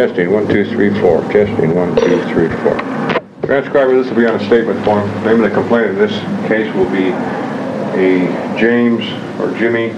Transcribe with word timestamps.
Testing, 0.00 0.32
one, 0.32 0.48
two, 0.48 0.64
three, 0.64 0.88
four. 0.98 1.20
Testing, 1.24 1.74
one, 1.74 1.94
two, 1.94 2.22
three, 2.32 2.48
four. 2.62 2.74
Transcriber, 3.42 4.02
this 4.02 4.08
will 4.08 4.16
be 4.16 4.24
on 4.24 4.40
a 4.40 4.44
statement 4.46 4.82
form. 4.82 5.06
Name 5.24 5.44
of 5.44 5.50
the 5.50 5.52
complainant 5.54 5.98
in 5.98 6.08
this 6.08 6.18
case 6.48 6.74
will 6.74 6.88
be 6.88 7.10
a 8.00 8.26
James 8.58 9.04
or 9.38 9.52
Jimmy 9.58 9.92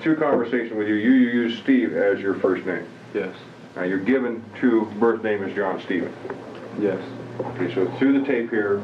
through 0.00 0.16
conversation 0.16 0.76
with 0.76 0.88
you, 0.88 0.94
you, 0.94 1.12
you 1.12 1.30
use 1.30 1.58
Steve 1.58 1.96
as 1.96 2.20
your 2.20 2.34
first 2.34 2.66
name. 2.66 2.86
Yes. 3.14 3.34
Now, 3.74 3.84
you're 3.84 3.98
given 3.98 4.44
true 4.56 4.86
birth 4.98 5.22
name 5.22 5.42
as 5.42 5.54
John 5.54 5.80
Steven. 5.82 6.12
Yes. 6.78 7.02
Okay, 7.40 7.74
so 7.74 7.90
through 7.98 8.20
the 8.20 8.26
tape 8.26 8.50
here, 8.50 8.82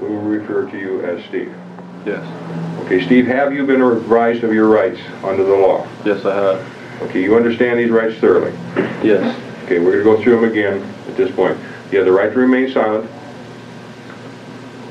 we 0.00 0.08
will 0.08 0.20
refer 0.20 0.70
to 0.70 0.78
you 0.78 1.04
as 1.04 1.24
Steve. 1.26 1.54
Yes. 2.04 2.24
Okay, 2.84 3.04
Steve, 3.04 3.26
have 3.26 3.52
you 3.52 3.66
been 3.66 3.82
advised 3.82 4.44
of 4.44 4.52
your 4.52 4.68
rights 4.68 5.00
under 5.22 5.44
the 5.44 5.54
law? 5.54 5.86
Yes, 6.04 6.24
I 6.24 6.34
have. 6.34 6.77
Okay, 7.02 7.22
you 7.22 7.36
understand 7.36 7.78
these 7.78 7.90
rights 7.90 8.18
thoroughly? 8.18 8.52
Yes. 9.02 9.38
Okay, 9.64 9.78
we're 9.78 10.02
gonna 10.02 10.04
go 10.04 10.22
through 10.22 10.40
them 10.40 10.50
again 10.50 10.82
at 11.08 11.16
this 11.16 11.34
point. 11.34 11.56
You 11.90 11.98
have 11.98 12.06
the 12.06 12.12
right 12.12 12.32
to 12.32 12.38
remain 12.38 12.70
silent. 12.72 13.08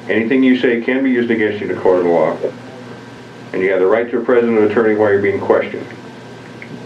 Anything 0.09 0.44
you 0.44 0.58
say 0.58 0.81
can 0.81 1.03
be 1.03 1.11
used 1.11 1.30
against 1.30 1.59
you 1.59 1.69
in 1.69 1.78
a 1.78 1.81
court 1.81 2.00
of 2.00 2.05
law. 2.05 2.38
And 3.53 3.62
you 3.62 3.72
have 3.72 3.79
the 3.79 3.88
right 3.88 4.09
to 4.09 4.19
a 4.19 4.23
president 4.23 4.59
and 4.59 4.72
attorney 4.72 4.95
while 4.95 5.12
you're 5.12 5.22
being 5.22 5.40
questioned. 5.40 5.85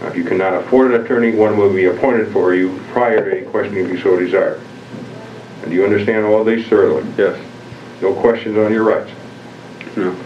Now, 0.00 0.08
if 0.08 0.16
you 0.16 0.24
cannot 0.24 0.54
afford 0.54 0.92
an 0.92 1.04
attorney, 1.04 1.34
one 1.34 1.56
will 1.56 1.72
be 1.72 1.84
appointed 1.84 2.32
for 2.32 2.54
you 2.54 2.80
prior 2.90 3.30
to 3.30 3.36
any 3.38 3.46
questioning 3.46 3.84
if 3.84 3.90
you 3.92 4.00
so 4.00 4.18
desire. 4.18 4.60
And 5.62 5.70
do 5.70 5.76
you 5.76 5.84
understand 5.84 6.26
all 6.26 6.42
these 6.42 6.66
thoroughly? 6.66 7.08
Yes. 7.16 7.40
No 8.00 8.12
questions 8.14 8.58
on 8.58 8.72
your 8.72 8.82
rights? 8.82 9.12
No. 9.96 10.16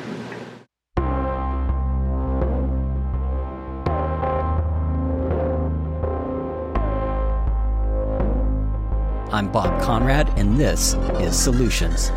I'm 9.36 9.52
Bob 9.52 9.82
Conrad, 9.82 10.32
and 10.38 10.56
this 10.56 10.94
is 11.20 11.38
Solutions. 11.38 12.10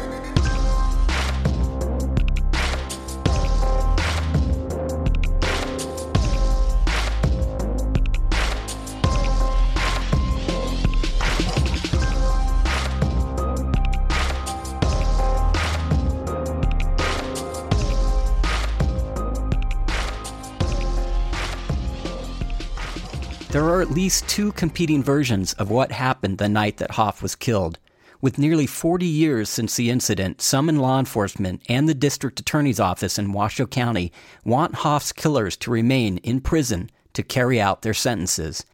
Least 23.99 24.29
two 24.29 24.53
competing 24.53 25.03
versions 25.03 25.51
of 25.55 25.69
what 25.69 25.91
happened 25.91 26.37
the 26.37 26.47
night 26.47 26.77
that 26.77 26.91
Hoff 26.91 27.21
was 27.21 27.35
killed. 27.35 27.77
With 28.21 28.37
nearly 28.37 28.65
40 28.65 29.05
years 29.05 29.49
since 29.49 29.75
the 29.75 29.89
incident, 29.89 30.41
some 30.41 30.69
in 30.69 30.77
law 30.77 30.99
enforcement 30.99 31.61
and 31.67 31.85
the 31.85 31.93
district 31.93 32.39
attorney's 32.39 32.79
office 32.79 33.19
in 33.19 33.33
Washoe 33.33 33.67
County 33.67 34.13
want 34.45 34.75
Hoff's 34.75 35.11
killers 35.11 35.57
to 35.57 35.69
remain 35.69 36.15
in 36.19 36.39
prison 36.39 36.89
to 37.11 37.23
carry 37.23 37.59
out 37.59 37.81
their 37.81 37.93
sentences. 37.93 38.65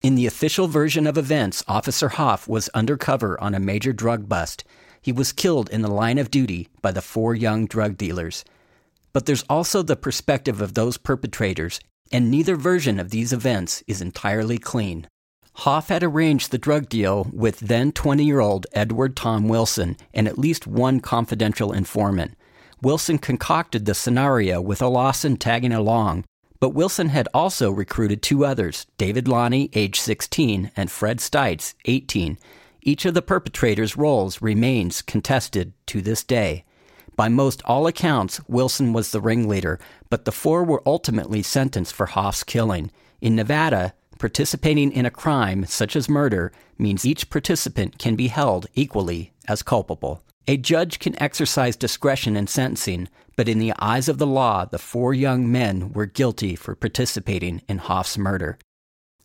In 0.00 0.14
the 0.14 0.26
official 0.26 0.68
version 0.68 1.06
of 1.06 1.18
events, 1.18 1.62
Officer 1.68 2.08
Hoff 2.08 2.48
was 2.48 2.70
undercover 2.70 3.38
on 3.42 3.54
a 3.54 3.60
major 3.60 3.92
drug 3.92 4.26
bust. 4.26 4.64
He 5.02 5.12
was 5.12 5.32
killed 5.32 5.68
in 5.68 5.82
the 5.82 5.92
line 5.92 6.16
of 6.16 6.30
duty 6.30 6.70
by 6.80 6.92
the 6.92 7.02
four 7.02 7.34
young 7.34 7.66
drug 7.66 7.98
dealers. 7.98 8.42
But 9.12 9.26
there's 9.26 9.44
also 9.50 9.82
the 9.82 9.96
perspective 9.96 10.62
of 10.62 10.72
those 10.72 10.96
perpetrators 10.96 11.78
and 12.12 12.30
neither 12.30 12.56
version 12.56 13.00
of 13.00 13.10
these 13.10 13.32
events 13.32 13.82
is 13.86 14.02
entirely 14.02 14.58
clean. 14.58 15.08
Hoff 15.54 15.88
had 15.88 16.02
arranged 16.02 16.50
the 16.50 16.58
drug 16.58 16.88
deal 16.88 17.26
with 17.32 17.60
then 17.60 17.92
20 17.92 18.24
year 18.24 18.40
old 18.40 18.66
Edward 18.72 19.16
Tom 19.16 19.48
Wilson 19.48 19.96
and 20.14 20.26
at 20.26 20.38
least 20.38 20.66
one 20.66 21.00
confidential 21.00 21.72
informant. 21.72 22.36
Wilson 22.80 23.18
concocted 23.18 23.84
the 23.84 23.94
scenario 23.94 24.60
with 24.60 24.80
Lawson 24.80 25.36
tagging 25.36 25.72
along, 25.72 26.24
but 26.58 26.70
Wilson 26.70 27.10
had 27.10 27.28
also 27.34 27.70
recruited 27.70 28.22
two 28.22 28.44
others 28.44 28.86
David 28.98 29.28
Lonnie, 29.28 29.70
age 29.72 30.00
16, 30.00 30.70
and 30.76 30.90
Fred 30.90 31.18
Stites, 31.18 31.74
18. 31.84 32.38
Each 32.82 33.04
of 33.04 33.14
the 33.14 33.22
perpetrators' 33.22 33.96
roles 33.96 34.42
remains 34.42 35.02
contested 35.02 35.72
to 35.86 36.00
this 36.00 36.24
day. 36.24 36.64
By 37.22 37.28
most 37.28 37.62
all 37.66 37.86
accounts, 37.86 38.40
Wilson 38.48 38.92
was 38.92 39.12
the 39.12 39.20
ringleader, 39.20 39.78
but 40.10 40.24
the 40.24 40.32
four 40.32 40.64
were 40.64 40.82
ultimately 40.84 41.40
sentenced 41.40 41.94
for 41.94 42.06
Hoff's 42.06 42.42
killing. 42.42 42.90
In 43.20 43.36
Nevada, 43.36 43.94
participating 44.18 44.90
in 44.90 45.06
a 45.06 45.10
crime 45.12 45.64
such 45.66 45.94
as 45.94 46.08
murder 46.08 46.50
means 46.78 47.06
each 47.06 47.30
participant 47.30 47.96
can 48.00 48.16
be 48.16 48.26
held 48.26 48.66
equally 48.74 49.32
as 49.46 49.62
culpable. 49.62 50.24
A 50.48 50.56
judge 50.56 50.98
can 50.98 51.14
exercise 51.22 51.76
discretion 51.76 52.36
in 52.36 52.48
sentencing, 52.48 53.08
but 53.36 53.48
in 53.48 53.60
the 53.60 53.72
eyes 53.78 54.08
of 54.08 54.18
the 54.18 54.26
law, 54.26 54.64
the 54.64 54.80
four 54.80 55.14
young 55.14 55.48
men 55.48 55.92
were 55.92 56.06
guilty 56.06 56.56
for 56.56 56.74
participating 56.74 57.62
in 57.68 57.78
Hoff's 57.78 58.18
murder. 58.18 58.58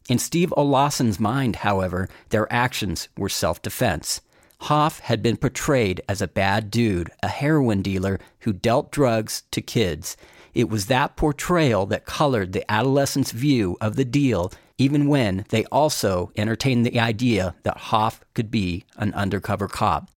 In 0.08 0.20
Steve 0.20 0.54
Olausen's 0.56 1.20
mind, 1.20 1.56
however, 1.56 2.10
their 2.30 2.46
actions 2.54 3.10
were 3.18 3.28
self 3.28 3.60
defense. 3.60 4.22
Hoff 4.62 5.00
had 5.00 5.22
been 5.22 5.38
portrayed 5.38 6.02
as 6.10 6.22
a 6.22 6.28
bad 6.28 6.72
dude, 6.72 7.10
a 7.24 7.28
heroin 7.28 7.82
dealer 7.82 8.20
who 8.40 8.52
dealt 8.52 8.92
drugs 8.92 9.44
to 9.52 9.62
kids. 9.62 10.18
It 10.54 10.70
was 10.70 10.88
that 10.88 11.16
portrayal 11.16 11.86
that 11.86 12.06
colored 12.06 12.52
the 12.52 12.70
adolescents' 12.70 13.32
view 13.32 13.78
of 13.80 13.96
the 13.96 14.04
deal, 14.04 14.52
even 14.78 15.08
when 15.08 15.46
they 15.50 15.66
also 15.66 16.32
entertained 16.36 16.86
the 16.86 17.00
idea 17.00 17.56
that 17.64 17.78
Hoff 17.78 18.20
could 18.34 18.52
be 18.52 18.84
an 18.98 19.14
undercover 19.14 19.68
cop. 19.68 20.10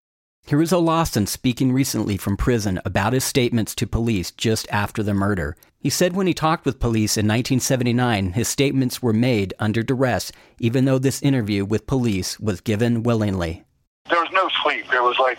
Here 0.47 0.63
is 0.63 0.73
Olausen 0.73 1.29
speaking 1.29 1.71
recently 1.73 2.17
from 2.17 2.37
prison 2.37 2.81
about 2.85 3.13
his 3.13 3.25
statements 3.25 3.75
to 3.77 3.87
police 3.87 4.31
just 4.31 4.67
after 4.71 5.03
the 5.03 5.15
murder. 5.15 5.55
He 5.79 5.91
said 5.91 6.15
when 6.15 6.27
he 6.27 6.35
talked 6.35 6.65
with 6.65 6.81
police 6.81 7.17
in 7.17 7.27
1979, 7.27 8.33
his 8.33 8.49
statements 8.49 9.03
were 9.03 9.13
made 9.13 9.55
under 9.59 9.83
duress, 9.83 10.33
even 10.59 10.87
though 10.87 10.99
this 10.99 11.23
interview 11.23 11.65
with 11.65 11.87
police 11.87 12.41
was 12.41 12.61
given 12.61 13.03
willingly 13.03 13.65
there 14.11 14.21
was 14.21 14.31
no 14.33 14.51
sleep. 14.62 14.93
It 14.93 15.03
was 15.03 15.19
like 15.19 15.39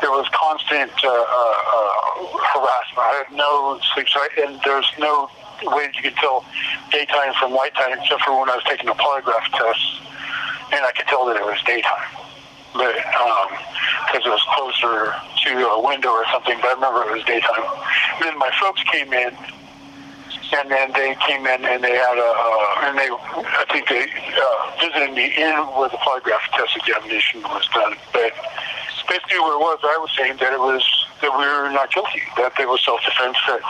there 0.00 0.10
was 0.10 0.26
constant 0.32 0.92
uh, 1.04 1.08
uh, 1.08 1.12
uh, 1.12 2.38
harassment. 2.54 2.98
I 2.98 3.24
had 3.26 3.36
no 3.36 3.80
sleep, 3.94 4.08
so 4.08 4.20
I, 4.20 4.28
and 4.46 4.60
there's 4.64 4.90
no 4.98 5.28
way 5.62 5.90
you 5.94 6.02
could 6.02 6.16
tell 6.16 6.44
daytime 6.90 7.34
from 7.38 7.52
nighttime 7.52 7.98
except 7.98 8.22
for 8.22 8.38
when 8.38 8.48
I 8.48 8.56
was 8.56 8.64
taking 8.64 8.88
a 8.88 8.94
polygraph 8.94 9.50
test. 9.50 9.82
And 10.70 10.84
I 10.84 10.92
could 10.92 11.06
tell 11.06 11.26
that 11.26 11.36
it 11.36 11.44
was 11.44 11.58
daytime, 11.64 12.12
but 12.74 12.94
because 12.94 14.22
um, 14.22 14.28
it 14.28 14.32
was 14.32 14.44
closer 14.54 15.16
to 15.48 15.50
a 15.66 15.80
window 15.82 16.10
or 16.10 16.24
something. 16.30 16.58
But 16.60 16.68
I 16.68 16.74
remember 16.74 17.08
it 17.08 17.12
was 17.16 17.24
daytime. 17.24 17.64
And 18.20 18.24
then 18.24 18.38
my 18.38 18.50
folks 18.60 18.82
came 18.84 19.12
in, 19.12 19.32
and 20.52 20.70
then 20.70 20.92
they 20.92 21.16
came 21.26 21.46
in 21.46 21.64
and 21.64 21.82
they 21.84 21.96
had 21.96 22.16
a, 22.16 22.30
uh, 22.32 22.86
and 22.88 22.98
they, 22.98 23.08
I 23.10 23.64
think 23.70 23.88
they 23.88 24.06
uh, 24.08 24.80
visited 24.80 25.14
me 25.14 25.34
in 25.36 25.54
where 25.76 25.88
the 25.88 25.98
polygraph 25.98 26.44
test 26.56 26.76
examination 26.76 27.42
was 27.42 27.68
done. 27.68 27.96
But 28.12 28.32
basically, 29.08 29.40
what 29.40 29.56
it 29.56 29.62
was, 29.62 29.78
I 29.82 29.98
was 29.98 30.10
saying 30.16 30.36
that 30.40 30.52
it 30.52 30.60
was 30.60 30.82
that 31.20 31.32
we 31.32 31.44
were 31.44 31.70
not 31.70 31.92
guilty, 31.92 32.22
that 32.36 32.52
they 32.56 32.64
were 32.64 32.78
self-defense, 32.78 33.36
that, 33.48 33.60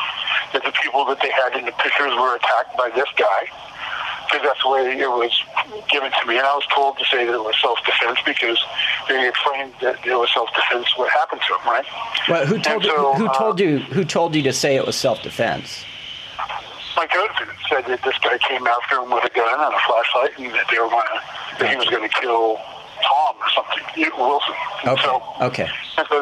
that 0.52 0.62
the 0.64 0.72
people 0.82 1.04
that 1.06 1.18
they 1.20 1.30
had 1.30 1.56
in 1.56 1.64
the 1.64 1.72
pictures 1.72 2.12
were 2.12 2.36
attacked 2.36 2.76
by 2.76 2.90
this 2.90 3.08
guy 3.16 3.48
because 4.28 4.44
that's 4.44 4.62
the 4.62 4.68
way 4.68 4.92
it 4.92 5.08
was 5.08 5.32
given 5.90 6.12
to 6.12 6.26
me. 6.26 6.36
And 6.36 6.46
I 6.46 6.54
was 6.54 6.66
told 6.74 6.98
to 6.98 7.04
say 7.06 7.24
that 7.24 7.32
it 7.32 7.42
was 7.42 7.56
self-defense 7.60 8.18
because 8.26 8.60
they 9.08 9.26
explained 9.26 9.72
that 9.80 10.04
it 10.04 10.14
was 10.14 10.28
self-defense 10.34 10.96
what 10.96 11.10
happened 11.10 11.40
to 11.48 11.54
him, 11.56 11.64
right? 11.64 11.86
Well, 12.28 12.44
who 12.44 12.58
told 12.58 12.84
so, 12.84 12.90
you? 12.90 13.24
Who 13.24 13.26
uh, 13.28 13.38
told 13.38 13.60
you? 13.60 13.78
Who 13.78 14.04
told 14.04 14.34
you 14.36 14.42
to 14.42 14.52
say 14.52 14.76
it 14.76 14.84
was 14.84 14.96
self-defense? 14.96 15.84
My 16.98 17.06
cousin 17.06 17.46
said 17.70 17.86
that 17.86 18.02
this 18.02 18.18
guy 18.18 18.42
came 18.42 18.66
after 18.66 18.98
him 18.98 19.14
with 19.14 19.22
a 19.22 19.30
gun 19.30 19.54
and 19.54 19.70
a 19.70 19.78
flashlight, 19.86 20.34
and 20.34 20.50
that 20.50 20.66
they 20.66 20.82
were 20.82 20.90
going 20.90 21.06
to, 21.06 21.22
that 21.62 21.70
he 21.70 21.76
was 21.78 21.86
going 21.86 22.02
to 22.02 22.10
kill 22.10 22.58
Tom 23.06 23.38
or 23.38 23.50
something, 23.54 23.86
Wilson. 24.18 24.58
And 24.82 24.98
okay. 24.98 25.06
So, 25.06 25.22
okay. 25.46 25.68
And 25.94 26.06
so, 26.10 26.18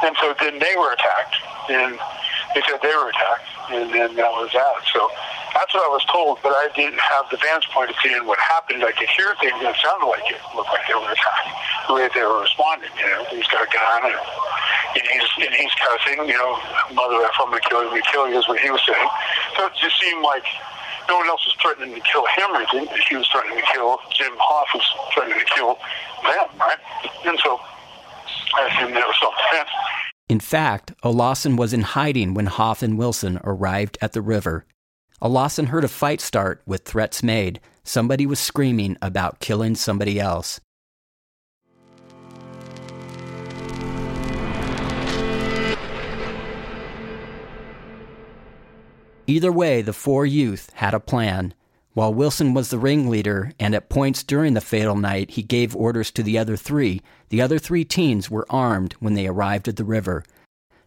and 0.00 0.16
so 0.16 0.32
then 0.40 0.56
they 0.56 0.72
were 0.80 0.88
attacked, 0.96 1.36
and 1.68 2.00
they 2.56 2.64
said 2.64 2.80
they 2.80 2.96
were 2.96 3.12
attacked, 3.12 3.44
and 3.76 3.92
then 3.92 4.16
that 4.16 4.32
was 4.32 4.48
that. 4.56 4.80
So 4.88 5.04
that's 5.52 5.76
what 5.76 5.84
I 5.84 5.92
was 5.92 6.04
told, 6.08 6.40
but 6.40 6.56
I 6.56 6.72
didn't 6.72 7.04
have 7.04 7.28
the 7.28 7.36
vantage 7.36 7.68
point 7.68 7.92
of 7.92 7.96
seeing 8.00 8.24
what 8.24 8.40
happened. 8.40 8.80
I 8.88 8.96
could 8.96 9.12
hear 9.12 9.36
things 9.36 9.60
that 9.60 9.76
sounded 9.84 10.08
like 10.08 10.24
it 10.32 10.40
looked 10.56 10.72
like 10.72 10.88
they 10.88 10.96
were 10.96 11.12
attacking, 11.12 11.52
the 11.88 11.92
way 11.92 12.08
they 12.08 12.24
were 12.24 12.40
responding. 12.40 12.88
You 12.96 13.04
know, 13.04 13.28
he's 13.36 13.48
got 13.52 13.60
a 13.60 13.68
gun 13.68 14.08
and, 14.08 14.16
and 14.94 15.06
he's 15.06 15.28
and 15.46 15.54
he's 15.54 15.72
cussing. 15.74 16.26
You 16.28 16.34
know, 16.34 16.58
mother 16.94 17.22
F, 17.24 17.36
I'm 17.40 17.50
gonna 17.50 17.60
kill 17.60 17.82
you, 17.82 17.88
I'm 17.88 18.00
gonna 18.00 18.12
kill 18.12 18.28
you 18.28 18.38
is 18.38 18.48
what 18.48 18.58
he 18.60 18.70
was 18.70 18.82
saying. 18.86 19.08
So 19.56 19.66
it 19.66 19.72
just 19.80 20.00
seemed 20.00 20.22
like 20.22 20.44
no 21.08 21.18
one 21.18 21.28
else 21.28 21.44
was 21.44 21.54
threatening 21.60 21.94
to 21.94 22.00
kill 22.00 22.24
him 22.26 22.50
or. 22.56 22.64
He 23.08 23.16
was 23.16 23.28
threatening 23.28 23.58
to 23.58 23.66
kill 23.72 23.98
Jim 24.16 24.32
Hoff 24.38 24.68
was 24.74 24.86
threatening 25.12 25.38
to 25.38 25.44
kill 25.54 25.74
them, 26.24 26.48
right? 26.58 26.78
And 27.26 27.38
so 27.44 27.60
I 28.56 28.68
assumed 28.68 28.96
that 28.96 29.06
was 29.06 29.16
self-defense. 29.20 29.68
In 30.28 30.40
fact, 30.40 30.92
Olausen 31.02 31.58
was 31.58 31.74
in 31.74 31.82
hiding 31.82 32.32
when 32.32 32.46
Hoff 32.46 32.82
and 32.82 32.96
Wilson 32.96 33.38
arrived 33.44 33.98
at 34.00 34.12
the 34.12 34.22
river 34.22 34.64
Olausen 35.24 35.68
heard 35.68 35.84
a 35.84 35.88
fight 35.88 36.20
start 36.20 36.60
with 36.66 36.84
threats 36.84 37.22
made. 37.22 37.58
Somebody 37.82 38.26
was 38.26 38.38
screaming 38.38 38.98
about 39.00 39.40
killing 39.40 39.74
somebody 39.74 40.20
else. 40.20 40.60
Either 49.26 49.50
way, 49.50 49.80
the 49.80 49.92
four 49.92 50.26
youth 50.26 50.70
had 50.74 50.92
a 50.92 51.00
plan. 51.00 51.54
While 51.94 52.12
Wilson 52.12 52.52
was 52.52 52.68
the 52.68 52.78
ringleader, 52.78 53.52
and 53.58 53.74
at 53.74 53.88
points 53.88 54.22
during 54.22 54.52
the 54.52 54.60
fatal 54.60 54.96
night 54.96 55.30
he 55.30 55.42
gave 55.42 55.74
orders 55.74 56.10
to 56.10 56.22
the 56.22 56.36
other 56.36 56.56
three, 56.56 57.00
the 57.30 57.40
other 57.40 57.58
three 57.58 57.84
teens 57.84 58.30
were 58.30 58.46
armed 58.50 58.94
when 58.94 59.14
they 59.14 59.26
arrived 59.26 59.66
at 59.66 59.76
the 59.76 59.84
river. 59.84 60.24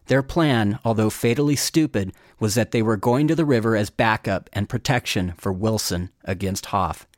Their 0.06 0.22
plan, 0.22 0.78
although 0.84 1.10
fatally 1.10 1.56
stupid, 1.56 2.12
was 2.38 2.54
that 2.54 2.70
they 2.70 2.82
were 2.82 2.96
going 2.96 3.26
to 3.28 3.34
the 3.34 3.44
river 3.44 3.74
as 3.74 3.90
backup 3.90 4.48
and 4.52 4.68
protection 4.68 5.34
for 5.36 5.52
Wilson 5.52 6.10
against 6.24 6.66
Hoff. 6.66 7.08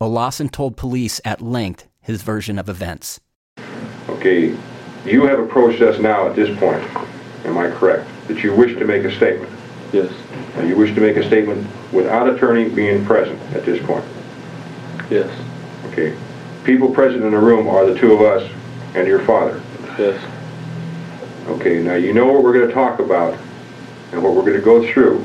Olausen 0.00 0.50
told 0.50 0.76
police 0.76 1.20
at 1.24 1.40
length 1.40 1.88
his 2.00 2.22
version 2.22 2.58
of 2.58 2.68
events. 2.68 3.18
Okay, 4.08 4.56
you 5.06 5.24
have 5.26 5.38
approached 5.38 5.80
us 5.80 5.98
now 5.98 6.28
at 6.28 6.36
this 6.36 6.56
point, 6.58 6.84
am 7.46 7.56
I 7.56 7.70
correct, 7.70 8.08
that 8.28 8.42
you 8.42 8.54
wish 8.54 8.76
to 8.78 8.84
make 8.84 9.04
a 9.04 9.14
statement? 9.14 9.53
Yes. 9.94 10.12
And 10.56 10.68
you 10.68 10.76
wish 10.76 10.92
to 10.96 11.00
make 11.00 11.16
a 11.16 11.24
statement 11.24 11.68
without 11.92 12.28
attorney 12.28 12.68
being 12.68 13.04
present 13.06 13.40
at 13.54 13.64
this 13.64 13.84
point? 13.86 14.04
Yes. 15.08 15.30
Okay. 15.86 16.16
People 16.64 16.90
present 16.90 17.22
in 17.22 17.30
the 17.30 17.38
room 17.38 17.68
are 17.68 17.86
the 17.86 17.96
two 17.96 18.12
of 18.12 18.20
us 18.20 18.50
and 18.96 19.06
your 19.06 19.20
father? 19.20 19.62
Yes. 19.96 20.20
Okay, 21.46 21.80
now 21.80 21.94
you 21.94 22.12
know 22.12 22.26
what 22.26 22.42
we're 22.42 22.52
going 22.52 22.66
to 22.66 22.74
talk 22.74 22.98
about 22.98 23.38
and 24.10 24.20
what 24.20 24.34
we're 24.34 24.42
going 24.42 24.54
to 24.54 24.60
go 24.64 24.84
through 24.92 25.24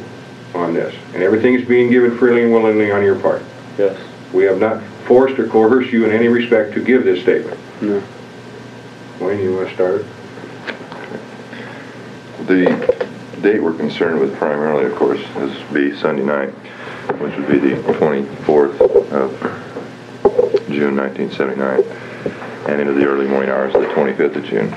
on 0.53 0.75
this. 0.75 0.93
And 1.15 1.23
everything 1.23 1.55
is 1.55 1.67
being 1.67 1.89
given 1.89 2.15
freely 2.15 2.43
and 2.43 2.53
willingly 2.53 2.91
on 2.91 3.01
your 3.01 3.17
part. 3.17 3.41
Yes. 3.79 3.99
We 4.33 4.43
have 4.43 4.59
not 4.59 4.83
forced 5.05 5.39
or 5.39 5.47
coerced 5.47 5.91
you 5.91 6.05
in 6.05 6.11
any 6.11 6.27
respect 6.27 6.73
to 6.75 6.83
give 6.83 7.05
this 7.05 7.23
statement. 7.23 7.59
No. 7.81 8.03
Wayne, 9.19 9.39
you 9.39 9.55
want 9.55 9.69
to 9.69 9.73
start? 9.73 10.05
The 12.45 13.09
date 13.41 13.61
we're 13.61 13.73
concerned 13.73 14.19
with 14.19 14.35
primarily, 14.37 14.85
of 14.85 14.95
course, 14.95 15.21
is 15.37 15.73
be 15.73 15.95
Sunday 15.97 16.23
night, 16.23 16.49
which 17.19 17.35
would 17.35 17.47
be 17.47 17.59
the 17.59 17.75
24th 17.93 18.79
of 19.11 19.31
June 20.69 20.95
1979, 20.95 21.83
and 22.67 22.81
into 22.81 22.93
the 22.93 23.05
early 23.05 23.27
morning 23.27 23.49
hours 23.49 23.73
of 23.75 23.81
the 23.81 23.87
25th 23.87 24.35
of 24.35 24.45
June. 24.45 24.73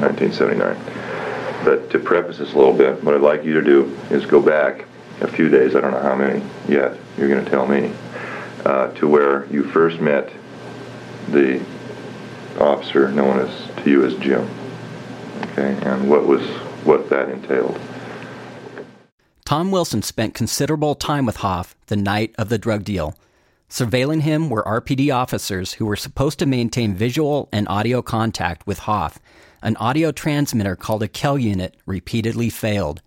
1979. 0.00 1.64
But 1.64 1.90
to 1.90 1.98
preface 1.98 2.38
this 2.38 2.52
a 2.52 2.56
little 2.56 2.72
bit, 2.72 3.02
what 3.02 3.14
I'd 3.14 3.20
like 3.20 3.44
you 3.44 3.54
to 3.54 3.62
do 3.62 3.96
is 4.10 4.26
go 4.26 4.40
back 4.40 4.84
a 5.20 5.26
few 5.26 5.48
days, 5.48 5.74
I 5.74 5.80
don't 5.80 5.92
know 5.92 6.02
how 6.02 6.14
many 6.14 6.42
yet, 6.68 6.96
you're 7.16 7.28
going 7.28 7.44
to 7.44 7.50
tell 7.50 7.66
me, 7.66 7.92
uh, 8.64 8.88
to 8.92 9.08
where 9.08 9.46
you 9.46 9.64
first 9.64 10.00
met 10.00 10.30
the 11.28 11.64
officer 12.60 13.10
known 13.10 13.40
as 13.40 13.84
to 13.84 13.90
you 13.90 14.04
as 14.04 14.14
Jim. 14.16 14.48
Okay, 15.52 15.76
and 15.82 16.08
what 16.08 16.26
was 16.26 16.42
what 16.84 17.08
that 17.10 17.28
entailed. 17.28 17.78
Tom 19.46 19.70
Wilson 19.70 20.02
spent 20.02 20.34
considerable 20.34 20.96
time 20.96 21.24
with 21.24 21.36
Hoff 21.36 21.76
the 21.86 21.94
night 21.94 22.34
of 22.36 22.48
the 22.48 22.58
drug 22.58 22.82
deal. 22.82 23.14
Surveilling 23.70 24.22
him 24.22 24.50
were 24.50 24.64
RPD 24.64 25.14
officers 25.14 25.74
who 25.74 25.86
were 25.86 25.94
supposed 25.94 26.40
to 26.40 26.46
maintain 26.46 26.96
visual 26.96 27.48
and 27.52 27.68
audio 27.68 28.02
contact 28.02 28.66
with 28.66 28.80
Hoff 28.80 29.20
an 29.62 29.76
audio 29.76 30.10
transmitter 30.10 30.74
called 30.74 31.02
a 31.04 31.08
Kell 31.08 31.38
unit 31.38 31.76
repeatedly 31.86 32.50
failed. 32.50 33.02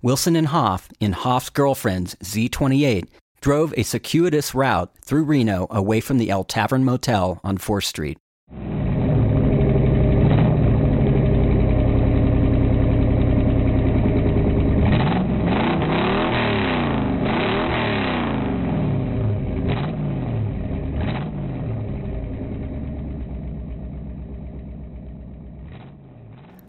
Wilson 0.00 0.36
and 0.36 0.48
Hoff, 0.48 0.88
in 1.00 1.12
Hoff's 1.12 1.50
girlfriend's 1.50 2.14
Z28, 2.16 3.08
drove 3.40 3.74
a 3.76 3.82
circuitous 3.82 4.54
route 4.54 4.92
through 5.04 5.24
Reno 5.24 5.66
away 5.68 6.00
from 6.00 6.18
the 6.18 6.30
El 6.30 6.44
Tavern 6.44 6.84
Motel 6.84 7.40
on 7.42 7.58
4th 7.58 7.84
Street. 7.84 8.18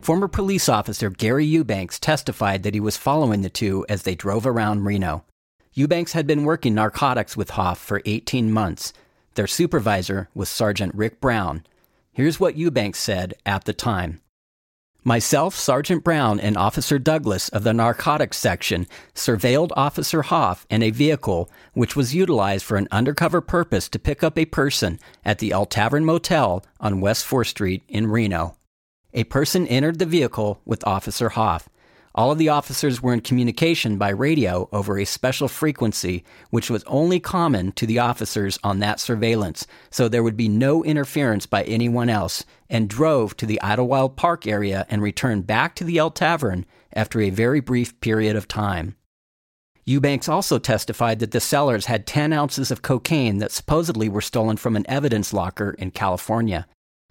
Former 0.04 0.28
police 0.28 0.68
officer 0.68 1.10
Gary 1.10 1.46
Eubanks 1.46 1.98
testified 1.98 2.64
that 2.64 2.74
he 2.74 2.82
was 2.82 2.98
following 2.98 3.42
the 3.42 3.50
two 3.50 3.86
as 3.88 4.04
they 4.04 4.16
drove 4.16 4.46
around 4.46 4.84
Reno. 4.84 5.24
Eubanks 5.72 6.12
had 6.12 6.28
been 6.28 6.44
working 6.44 6.76
narcotics 6.76 7.38
with 7.38 7.52
Hoff 7.52 7.80
for 7.80 8.02
18 8.04 8.52
months. 8.52 8.92
Their 9.36 9.48
supervisor 9.48 10.28
was 10.36 10.50
Sergeant 10.50 10.94
Rick 10.94 11.22
Brown. 11.22 11.66
Here's 12.12 12.38
what 12.38 12.58
Eubanks 12.58 13.00
said 13.00 13.36
at 13.46 13.64
the 13.64 13.72
time. 13.72 14.20
Myself, 15.06 15.56
Sergeant 15.56 16.04
Brown, 16.04 16.38
and 16.38 16.58
Officer 16.58 17.00
Douglas 17.00 17.48
of 17.48 17.64
the 17.64 17.74
narcotics 17.74 18.36
section 18.36 18.88
surveilled 19.16 19.72
Officer 19.78 20.24
Hoff 20.24 20.68
in 20.70 20.84
a 20.84 20.92
vehicle 20.92 21.50
which 21.76 21.96
was 21.96 22.14
utilized 22.14 22.66
for 22.66 22.76
an 22.76 22.90
undercover 22.92 23.40
purpose 23.40 23.88
to 23.88 24.00
pick 24.00 24.22
up 24.22 24.38
a 24.38 24.44
person 24.44 25.00
at 25.24 25.40
the 25.40 25.54
El 25.54 25.66
Tavern 25.66 26.04
Motel 26.04 26.62
on 26.82 27.00
West 27.00 27.26
4th 27.26 27.48
Street 27.48 27.84
in 27.88 28.08
Reno. 28.08 28.58
A 29.16 29.26
person 29.26 29.68
entered 29.68 30.00
the 30.00 30.08
vehicle 30.08 30.60
with 30.66 30.88
Officer 30.88 31.30
Hoff. 31.30 31.70
All 32.16 32.32
of 32.32 32.40
the 32.40 32.50
officers 32.50 33.02
were 33.02 33.14
in 33.14 33.22
communication 33.22 34.00
by 34.00 34.10
radio 34.10 34.68
over 34.72 34.98
a 34.98 35.06
special 35.06 35.48
frequency, 35.48 36.24
which 36.50 36.70
was 36.70 36.84
only 36.86 37.20
common 37.20 37.72
to 37.74 37.86
the 37.86 38.00
officers 38.00 38.58
on 38.64 38.80
that 38.80 39.00
surveillance, 39.00 39.68
so 39.92 40.08
there 40.08 40.24
would 40.24 40.38
be 40.38 40.48
no 40.48 40.84
interference 40.84 41.46
by 41.46 41.64
anyone 41.64 42.10
else, 42.10 42.44
and 42.70 42.90
drove 42.90 43.38
to 43.38 43.46
the 43.46 43.62
Idlewild 43.62 44.16
Park 44.16 44.48
area 44.48 44.88
and 44.90 45.02
returned 45.02 45.46
back 45.46 45.76
to 45.76 45.84
the 45.84 46.00
El 46.00 46.10
Tavern 46.10 46.66
after 46.92 47.22
a 47.22 47.30
very 47.30 47.60
brief 47.60 48.00
period 48.02 48.36
of 48.36 48.48
time. 48.48 48.96
Eubanks 49.86 50.30
also 50.30 50.58
testified 50.58 51.20
that 51.20 51.32
the 51.32 51.40
sellers 51.40 51.86
had 51.86 52.08
10 52.08 52.34
ounces 52.34 52.72
of 52.72 52.82
cocaine 52.82 53.38
that 53.40 53.52
supposedly 53.52 54.10
were 54.10 54.22
stolen 54.22 54.58
from 54.58 54.76
an 54.76 54.86
evidence 54.88 55.34
locker 55.34 55.72
in 55.78 55.92
California. 55.92 56.66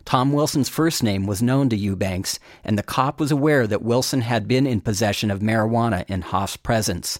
Tom 0.05 0.33
Wilson's 0.33 0.69
first 0.69 1.03
name 1.03 1.27
was 1.27 1.43
known 1.43 1.69
to 1.69 1.77
Eubanks, 1.77 2.39
and 2.65 2.77
the 2.79 2.83
cop 2.83 3.21
was 3.21 3.31
aware 3.31 3.67
that 3.67 3.83
Wilson 3.83 4.23
had 4.23 4.49
been 4.49 4.67
in 4.67 4.81
possession 4.81 5.31
of 5.31 5.41
marijuana 5.41 6.05
in 6.09 6.23
Hoff's 6.23 6.57
presence. 6.57 7.19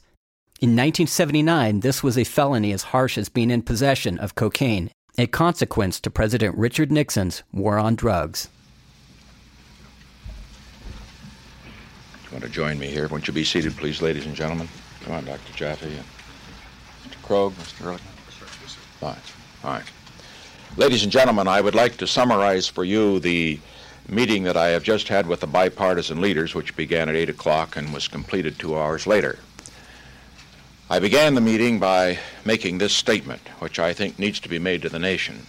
In 0.61 0.71
1979, 0.71 1.81
this 1.81 2.03
was 2.03 2.17
a 2.17 2.25
felony 2.25 2.73
as 2.73 2.85
harsh 2.85 3.19
as 3.19 3.29
being 3.29 3.51
in 3.51 3.63
possession 3.63 4.19
of 4.19 4.35
cocaine, 4.35 4.91
a 5.19 5.27
consequence 5.27 6.01
to 6.01 6.11
President 6.11 6.57
Richard 6.57 6.93
Nixon's 6.93 7.43
war 7.53 7.79
on 7.79 7.95
drugs. 7.95 8.49
you 12.33 12.39
want 12.39 12.45
to 12.45 12.51
join 12.51 12.79
me 12.79 12.87
here? 12.87 13.09
Won't 13.09 13.27
you 13.27 13.35
be 13.35 13.45
seated, 13.45 13.77
please, 13.77 14.01
ladies 14.01 14.25
and 14.25 14.35
gentlemen? 14.35 14.69
Come 15.03 15.15
on, 15.15 15.25
Dr. 15.25 15.53
Jaffe 15.55 15.87
Mr. 15.87 17.17
Krogh, 17.23 17.53
Mr. 17.53 17.85
Ehrlich. 17.85 18.01
Fine. 19.01 19.17
All 19.65 19.71
right. 19.73 19.85
Ladies 20.79 21.03
and 21.03 21.13
gentlemen, 21.13 21.49
I 21.49 21.61
would 21.61 21.75
like 21.75 21.99
to 21.99 22.07
summarize 22.07 22.67
for 22.67 22.83
you 22.83 23.21
the 23.21 23.61
meeting 24.09 24.45
that 24.45 24.57
I 24.57 24.69
have 24.69 24.83
just 24.83 25.07
had 25.07 25.27
with 25.27 25.41
the 25.41 25.47
bipartisan 25.47 26.23
leaders, 26.23 26.55
which 26.55 26.75
began 26.75 27.11
at 27.11 27.15
8 27.15 27.29
o'clock 27.29 27.77
and 27.77 27.93
was 27.93 28.09
completed 28.09 28.59
two 28.59 28.75
hours 28.75 29.07
later. 29.07 29.39
I 30.89 30.99
began 30.99 31.35
the 31.35 31.43
meeting 31.43 31.79
by 31.79 32.21
making 32.47 32.79
this 32.79 32.95
statement, 32.95 33.43
which 33.59 33.79
I 33.79 33.93
think 33.93 34.19
needs 34.19 34.41
to 34.41 34.49
be 34.49 34.59
made 34.59 34.81
to 34.81 34.89
the 34.89 34.99
nation. 34.99 35.45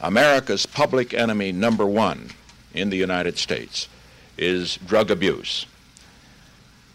America's 0.00 0.64
public 0.64 1.12
enemy 1.12 1.52
number 1.52 1.84
one 1.84 2.30
in 2.72 2.88
the 2.88 2.96
United 2.96 3.36
States 3.36 3.86
is 4.38 4.78
drug 4.78 5.10
abuse. 5.10 5.66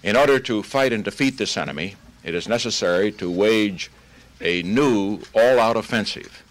In 0.01 0.15
order 0.15 0.39
to 0.39 0.63
fight 0.63 0.91
and 0.91 1.03
defeat 1.03 1.37
this 1.37 1.55
enemy, 1.55 1.97
it 2.23 2.33
is 2.33 2.49
necessary 2.49 3.11
to 3.11 3.29
wage 3.29 3.91
a 4.41 4.63
new 4.63 5.19
all 5.35 5.59
out 5.59 5.77
offensive. 5.77 6.43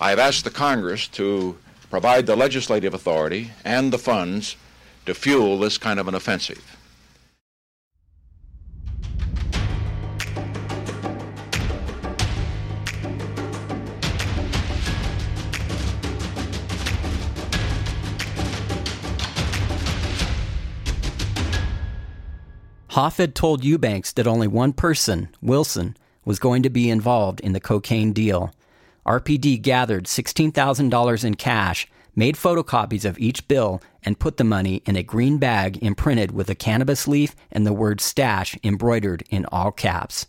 I 0.00 0.10
have 0.10 0.20
asked 0.20 0.44
the 0.44 0.50
Congress 0.50 1.08
to 1.08 1.58
provide 1.90 2.26
the 2.26 2.36
legislative 2.36 2.94
authority 2.94 3.50
and 3.64 3.92
the 3.92 3.98
funds 3.98 4.54
to 5.06 5.14
fuel 5.14 5.58
this 5.58 5.76
kind 5.76 5.98
of 5.98 6.06
an 6.06 6.14
offensive. 6.14 6.62
Hoff 22.90 23.20
told 23.34 23.64
Eubanks 23.64 24.12
that 24.12 24.26
only 24.26 24.46
one 24.46 24.72
person, 24.72 25.28
Wilson, 25.42 25.96
was 26.24 26.38
going 26.38 26.62
to 26.62 26.70
be 26.70 26.88
involved 26.88 27.40
in 27.40 27.52
the 27.52 27.60
cocaine 27.60 28.12
deal. 28.12 28.52
RPD 29.08 29.62
gathered 29.62 30.04
$16,000 30.04 31.24
in 31.24 31.34
cash, 31.34 31.88
made 32.14 32.36
photocopies 32.36 33.06
of 33.06 33.18
each 33.18 33.48
bill, 33.48 33.80
and 34.02 34.18
put 34.18 34.36
the 34.36 34.44
money 34.44 34.82
in 34.84 34.96
a 34.96 35.02
green 35.02 35.38
bag 35.38 35.78
imprinted 35.82 36.32
with 36.32 36.50
a 36.50 36.54
cannabis 36.54 37.08
leaf 37.08 37.34
and 37.50 37.66
the 37.66 37.72
word 37.72 38.02
stash 38.02 38.58
embroidered 38.62 39.24
in 39.30 39.46
all 39.46 39.72
caps. 39.72 40.26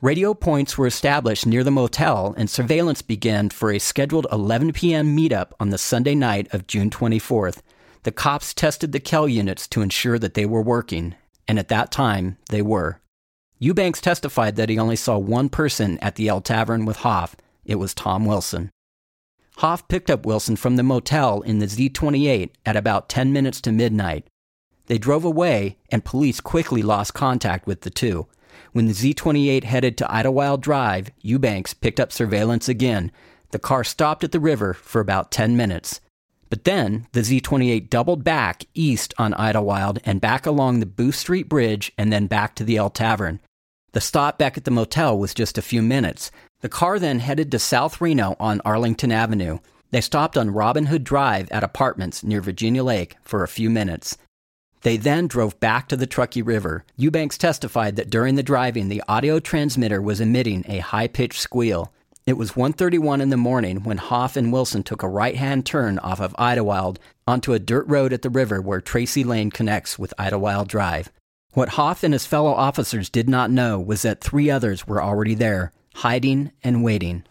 Radio 0.00 0.34
points 0.34 0.78
were 0.78 0.86
established 0.86 1.46
near 1.46 1.64
the 1.64 1.70
motel, 1.72 2.32
and 2.36 2.48
surveillance 2.48 3.02
began 3.02 3.48
for 3.48 3.72
a 3.72 3.80
scheduled 3.80 4.28
11 4.30 4.72
p.m. 4.72 5.16
meetup 5.16 5.50
on 5.58 5.70
the 5.70 5.78
Sunday 5.78 6.14
night 6.14 6.46
of 6.54 6.68
June 6.68 6.90
24th. 6.90 7.60
The 8.04 8.12
cops 8.12 8.54
tested 8.54 8.92
the 8.92 9.00
Kell 9.00 9.26
units 9.26 9.66
to 9.68 9.82
ensure 9.82 10.20
that 10.20 10.34
they 10.34 10.46
were 10.46 10.62
working, 10.62 11.16
and 11.48 11.58
at 11.58 11.68
that 11.68 11.90
time, 11.90 12.36
they 12.50 12.62
were. 12.62 13.00
Eubanks 13.58 14.00
testified 14.00 14.54
that 14.54 14.68
he 14.68 14.78
only 14.78 14.94
saw 14.94 15.18
one 15.18 15.48
person 15.48 15.98
at 15.98 16.14
the 16.14 16.28
El 16.28 16.40
Tavern 16.40 16.84
with 16.84 16.98
Hoff. 16.98 17.34
It 17.66 17.76
was 17.76 17.92
Tom 17.94 18.24
Wilson. 18.24 18.70
Hoff 19.56 19.88
picked 19.88 20.10
up 20.10 20.24
Wilson 20.24 20.54
from 20.54 20.76
the 20.76 20.82
motel 20.82 21.40
in 21.40 21.58
the 21.58 21.68
Z 21.68 21.88
28 21.90 22.56
at 22.64 22.76
about 22.76 23.08
10 23.08 23.32
minutes 23.32 23.60
to 23.62 23.72
midnight. 23.72 24.28
They 24.86 24.98
drove 24.98 25.24
away, 25.24 25.78
and 25.90 26.04
police 26.04 26.40
quickly 26.40 26.82
lost 26.82 27.14
contact 27.14 27.66
with 27.66 27.80
the 27.80 27.90
two. 27.90 28.28
When 28.72 28.86
the 28.86 28.94
Z 28.94 29.14
28 29.14 29.64
headed 29.64 29.98
to 29.98 30.12
Idlewild 30.12 30.62
Drive, 30.62 31.10
Eubanks 31.22 31.74
picked 31.74 31.98
up 31.98 32.12
surveillance 32.12 32.68
again. 32.68 33.10
The 33.50 33.58
car 33.58 33.82
stopped 33.82 34.22
at 34.22 34.32
the 34.32 34.40
river 34.40 34.74
for 34.74 35.00
about 35.00 35.32
10 35.32 35.56
minutes. 35.56 36.00
But 36.48 36.64
then 36.64 37.08
the 37.12 37.24
Z 37.24 37.40
28 37.40 37.90
doubled 37.90 38.22
back 38.22 38.64
east 38.74 39.12
on 39.18 39.34
Idlewild 39.34 39.98
and 40.04 40.20
back 40.20 40.46
along 40.46 40.78
the 40.78 40.86
Booth 40.86 41.16
Street 41.16 41.48
Bridge 41.48 41.92
and 41.98 42.12
then 42.12 42.28
back 42.28 42.54
to 42.56 42.64
the 42.64 42.76
El 42.76 42.90
Tavern. 42.90 43.40
The 43.92 44.00
stop 44.00 44.38
back 44.38 44.56
at 44.56 44.64
the 44.64 44.70
motel 44.70 45.18
was 45.18 45.34
just 45.34 45.58
a 45.58 45.62
few 45.62 45.82
minutes. 45.82 46.30
The 46.62 46.68
car 46.68 46.98
then 46.98 47.20
headed 47.20 47.50
to 47.52 47.58
South 47.58 48.00
Reno 48.00 48.34
on 48.40 48.62
Arlington 48.64 49.12
Avenue. 49.12 49.58
They 49.90 50.00
stopped 50.00 50.36
on 50.36 50.50
Robin 50.50 50.86
Hood 50.86 51.04
Drive 51.04 51.50
at 51.50 51.62
apartments 51.62 52.24
near 52.24 52.40
Virginia 52.40 52.82
Lake 52.82 53.16
for 53.22 53.42
a 53.44 53.48
few 53.48 53.68
minutes. 53.68 54.16
They 54.82 54.96
then 54.96 55.26
drove 55.26 55.58
back 55.60 55.88
to 55.88 55.96
the 55.96 56.06
Truckee 56.06 56.42
River. 56.42 56.84
Eubanks 56.96 57.36
testified 57.36 57.96
that 57.96 58.10
during 58.10 58.36
the 58.36 58.42
driving, 58.42 58.88
the 58.88 59.02
audio 59.08 59.38
transmitter 59.38 60.00
was 60.00 60.20
emitting 60.20 60.64
a 60.66 60.78
high 60.78 61.08
pitched 61.08 61.40
squeal. 61.40 61.92
It 62.24 62.36
was 62.36 62.56
1:31 62.56 63.20
in 63.20 63.30
the 63.30 63.36
morning 63.36 63.84
when 63.84 63.98
Hoff 63.98 64.36
and 64.36 64.52
Wilson 64.52 64.82
took 64.82 65.02
a 65.02 65.08
right-hand 65.08 65.66
turn 65.66 65.98
off 66.00 66.20
of 66.20 66.34
Idlewild 66.38 66.98
onto 67.26 67.52
a 67.52 67.58
dirt 67.58 67.86
road 67.86 68.12
at 68.12 68.22
the 68.22 68.30
river 68.30 68.60
where 68.60 68.80
Tracy 68.80 69.24
Lane 69.24 69.50
connects 69.50 69.98
with 69.98 70.14
Idlewild 70.18 70.68
Drive. 70.68 71.12
What 71.52 71.70
Hoff 71.70 72.02
and 72.02 72.12
his 72.12 72.26
fellow 72.26 72.52
officers 72.52 73.08
did 73.08 73.28
not 73.28 73.50
know 73.50 73.78
was 73.78 74.02
that 74.02 74.20
three 74.20 74.50
others 74.50 74.86
were 74.86 75.02
already 75.02 75.34
there, 75.34 75.72
hiding 75.96 76.52
and 76.62 76.84
waiting. 76.84 77.24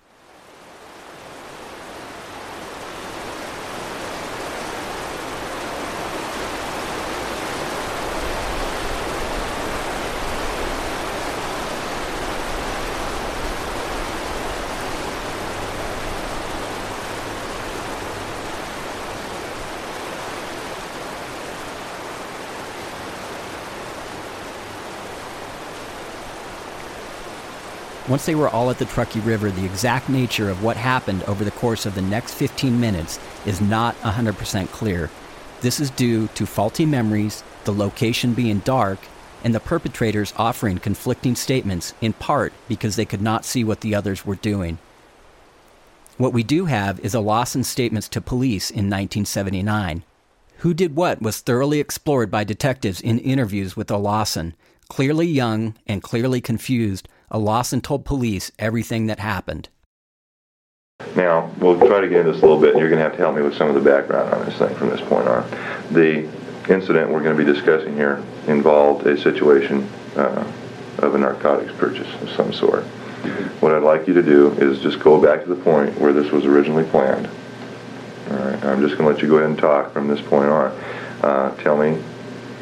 Once 28.16 28.28
they 28.28 28.34
were 28.36 28.48
all 28.48 28.70
at 28.70 28.78
the 28.78 28.86
Truckee 28.86 29.20
River, 29.20 29.52
the 29.52 29.66
exact 29.66 30.08
nature 30.08 30.50
of 30.50 30.64
what 30.64 30.78
happened 30.78 31.22
over 31.24 31.44
the 31.44 31.52
course 31.52 31.86
of 31.86 31.96
the 31.96 32.02
next 32.02 32.34
15 32.36 32.80
minutes 32.80 33.20
is 33.46 33.60
not 33.60 33.94
100% 34.04 34.72
clear. 34.72 35.10
This 35.60 35.82
is 35.82 35.90
due 35.90 36.30
to 36.30 36.46
faulty 36.46 36.86
memories, 36.86 37.44
the 37.66 37.74
location 37.74 38.34
being 38.34 38.60
dark, 38.60 39.00
and 39.44 39.54
the 39.54 39.60
perpetrators 39.60 40.34
offering 40.38 40.78
conflicting 40.78 41.36
statements, 41.36 41.94
in 42.00 42.14
part 42.14 42.54
because 42.70 42.96
they 42.96 43.04
could 43.04 43.22
not 43.22 43.44
see 43.44 43.66
what 43.66 43.82
the 43.82 43.94
others 43.94 44.26
were 44.26 44.36
doing. 44.36 44.78
What 46.18 46.32
we 46.32 46.42
do 46.42 46.68
have 46.68 47.02
is 47.02 47.16
Olausen 47.16 47.66
statements 47.66 48.08
to 48.08 48.22
police 48.22 48.70
in 48.70 48.86
1979. 48.86 50.04
Who 50.60 50.74
did 50.74 50.96
what 50.96 51.22
was 51.22 51.42
thoroughly 51.42 51.82
explored 51.82 52.32
by 52.32 52.46
detectives 52.46 53.02
in 53.02 53.20
interviews 53.20 53.76
with 53.76 53.92
Lawson. 53.92 54.56
Clearly 54.88 55.28
young 55.28 55.76
and 55.86 56.02
clearly 56.02 56.40
confused, 56.40 57.10
Lawson 57.32 57.82
told 57.82 58.06
police 58.06 58.52
everything 58.60 59.08
that 59.08 59.20
happened. 59.20 59.70
Now, 61.16 61.52
we'll 61.60 61.78
try 61.78 62.00
to 62.00 62.08
get 62.08 62.20
into 62.20 62.32
this 62.32 62.42
a 62.42 62.46
little 62.46 62.60
bit, 62.60 62.72
and 62.72 62.80
you're 62.80 62.90
going 62.90 63.00
to 63.00 63.04
have 63.04 63.14
to 63.14 63.18
help 63.18 63.36
me 63.36 63.42
with 63.42 63.56
some 63.56 63.68
of 63.68 63.76
the 63.76 63.82
background 63.82 64.34
on 64.34 64.46
this 64.46 64.58
thing 64.58 64.74
from 64.76 64.90
this 64.90 65.02
point 65.02 65.28
on. 65.28 65.50
The 65.92 66.30
incident 66.70 67.12
we're 67.12 67.22
going 67.22 67.38
to 67.38 67.44
be 67.44 67.52
discussing 67.52 67.96
here 67.96 68.24
involved 68.48 69.06
a 69.06 69.20
situation 69.20 69.88
uh, 70.16 70.50
of 71.00 71.16
a 71.16 71.18
narcotics 71.18 71.74
purchase 71.78 72.08
of 72.22 72.30
some 72.30 72.54
sort. 72.54 72.84
What 73.60 73.74
I'd 73.74 73.84
like 73.84 74.08
you 74.08 74.14
to 74.14 74.24
do 74.24 74.52
is 74.54 74.80
just 74.82 75.00
go 75.00 75.22
back 75.22 75.44
to 75.44 75.50
the 75.50 75.62
point 75.62 76.00
where 76.00 76.14
this 76.14 76.32
was 76.32 76.46
originally 76.46 76.86
planned. 76.86 77.28
All 78.30 78.38
right, 78.38 78.64
I'm 78.66 78.82
just 78.82 78.98
going 78.98 79.08
to 79.08 79.14
let 79.14 79.22
you 79.22 79.28
go 79.28 79.38
ahead 79.38 79.50
and 79.50 79.58
talk 79.58 79.92
from 79.92 80.08
this 80.08 80.22
point 80.22 80.50
on. 80.50 80.72
Uh, 81.22 81.56
tell 81.58 81.78
me 81.78 82.02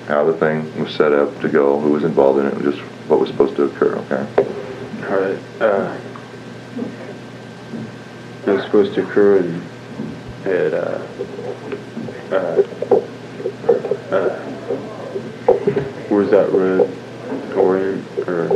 how 0.07 0.23
the 0.25 0.33
thing 0.33 0.79
was 0.81 0.93
set 0.93 1.13
up 1.13 1.39
to 1.41 1.49
go, 1.49 1.79
who 1.79 1.91
was 1.91 2.03
involved 2.03 2.39
in 2.39 2.45
it, 2.47 2.61
just 2.63 2.81
what 3.07 3.19
was 3.19 3.29
supposed 3.29 3.55
to 3.57 3.63
occur, 3.63 3.95
okay? 3.95 4.25
All 5.07 5.19
right. 5.19 5.39
Uh, 5.61 5.97
it 8.47 8.51
was 8.51 8.63
supposed 8.63 8.93
to 8.95 9.03
occur 9.03 9.37
in, 9.39 9.61
at, 10.45 10.73
uh, 10.73 11.01
uh, 12.31 12.63
uh, 14.11 14.39
where's 16.09 16.29
that 16.31 16.51
road? 16.51 16.89
Orient, 17.55 18.03
or 18.27 18.47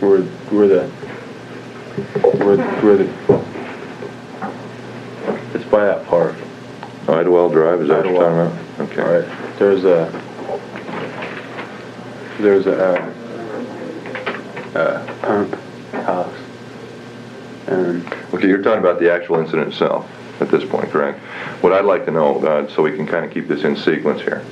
where, 0.00 0.22
where 0.22 0.68
the, 0.68 0.88
where, 2.38 2.56
where 2.56 2.96
the, 2.96 3.06
it's 5.54 5.64
by 5.70 5.84
that 5.84 6.06
park. 6.06 6.36
Idlewild 7.06 7.52
Drive, 7.52 7.82
is 7.82 7.88
that 7.88 7.98
what 7.98 8.06
you're 8.06 8.22
talking 8.22 8.38
about? 8.38 8.90
Okay. 8.90 9.02
All 9.02 9.12
right. 9.12 9.58
There's 9.58 9.84
a, 9.84 10.08
there's 12.38 12.66
a, 12.66 13.12
uh, 14.74 14.78
uh, 14.78 15.06
pump 15.22 15.54
house. 15.92 16.34
And 17.66 18.04
Okay, 18.34 18.48
you're 18.48 18.62
talking 18.62 18.80
about 18.80 18.98
the 18.98 19.12
actual 19.12 19.36
incident 19.38 19.68
itself 19.68 20.10
at 20.40 20.50
this 20.50 20.68
point, 20.68 20.90
correct? 20.90 21.20
What 21.62 21.72
I'd 21.72 21.84
like 21.84 22.04
to 22.06 22.10
know, 22.10 22.44
uh, 22.44 22.68
so 22.68 22.82
we 22.82 22.90
can 22.90 23.06
kind 23.06 23.24
of 23.24 23.30
keep 23.30 23.46
this 23.46 23.62
in 23.62 23.76
sequence 23.76 24.20
here, 24.22 24.44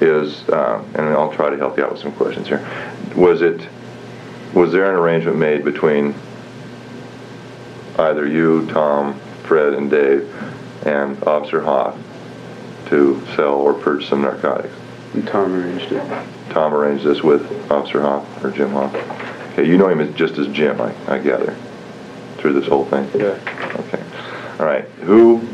is, 0.00 0.46
uh, 0.50 0.84
and 0.94 1.06
I'll 1.06 1.32
try 1.32 1.48
to 1.48 1.56
help 1.56 1.78
you 1.78 1.84
out 1.84 1.92
with 1.92 2.00
some 2.02 2.12
questions 2.12 2.48
here. 2.48 2.60
Was 3.16 3.40
it, 3.40 3.66
was 4.52 4.72
there 4.72 4.90
an 4.90 4.94
arrangement 4.94 5.38
made 5.38 5.64
between 5.64 6.14
either 7.98 8.26
you, 8.26 8.66
Tom, 8.66 9.18
Fred, 9.44 9.72
and 9.72 9.90
Dave, 9.90 10.28
and 10.84 11.22
Officer 11.24 11.62
Hoff 11.62 11.96
to 12.88 13.22
sell 13.36 13.54
or 13.54 13.72
purchase 13.72 14.10
some 14.10 14.20
narcotics. 14.20 14.74
And 15.14 15.26
Tom 15.26 15.52
arranged 15.52 15.92
it. 15.92 16.26
Tom 16.50 16.72
arranged 16.72 17.04
this 17.04 17.22
with 17.22 17.70
Officer 17.70 18.00
Hoff 18.00 18.44
or 18.44 18.50
Jim 18.50 18.70
Hoff. 18.70 18.94
Okay, 19.52 19.66
you 19.66 19.76
know 19.76 19.88
him 19.88 20.00
as, 20.00 20.14
just 20.14 20.38
as 20.38 20.46
Jim, 20.48 20.80
I, 20.80 20.94
I 21.08 21.18
gather, 21.18 21.56
through 22.36 22.52
this 22.52 22.68
whole 22.68 22.84
thing. 22.86 23.10
Yeah. 23.14 23.38
Okay. 23.78 24.02
All 24.60 24.66
right. 24.66 24.84
Who 25.02 25.46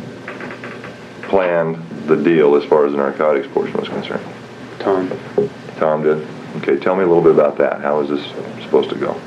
planned 1.23 1.77
the 2.07 2.17
deal 2.17 2.55
as 2.57 2.65
far 2.65 2.85
as 2.87 2.93
the 2.93 2.99
narcotics 2.99 3.49
portion 3.49 3.79
was 3.79 3.89
concerned? 3.89 4.25
Tom. 4.79 5.11
Tom 5.77 6.03
did. 6.03 6.27
Okay. 6.59 6.77
Tell 6.79 6.95
me 6.95 7.05
a 7.05 7.07
little 7.07 7.23
bit 7.23 7.33
about 7.33 7.57
that. 7.59 7.81
How 7.81 8.01
is 8.01 8.11
this 8.11 8.25
supposed 8.63 8.91
to 8.91 8.97
go? 8.97 9.21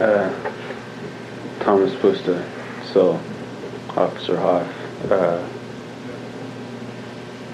Uh, 0.00 0.32
Tom 1.60 1.80
was 1.80 1.92
supposed 1.92 2.24
to 2.24 2.44
sell 2.92 3.20
Officer 3.96 4.36
Hoff 4.38 4.66
uh, 5.10 5.46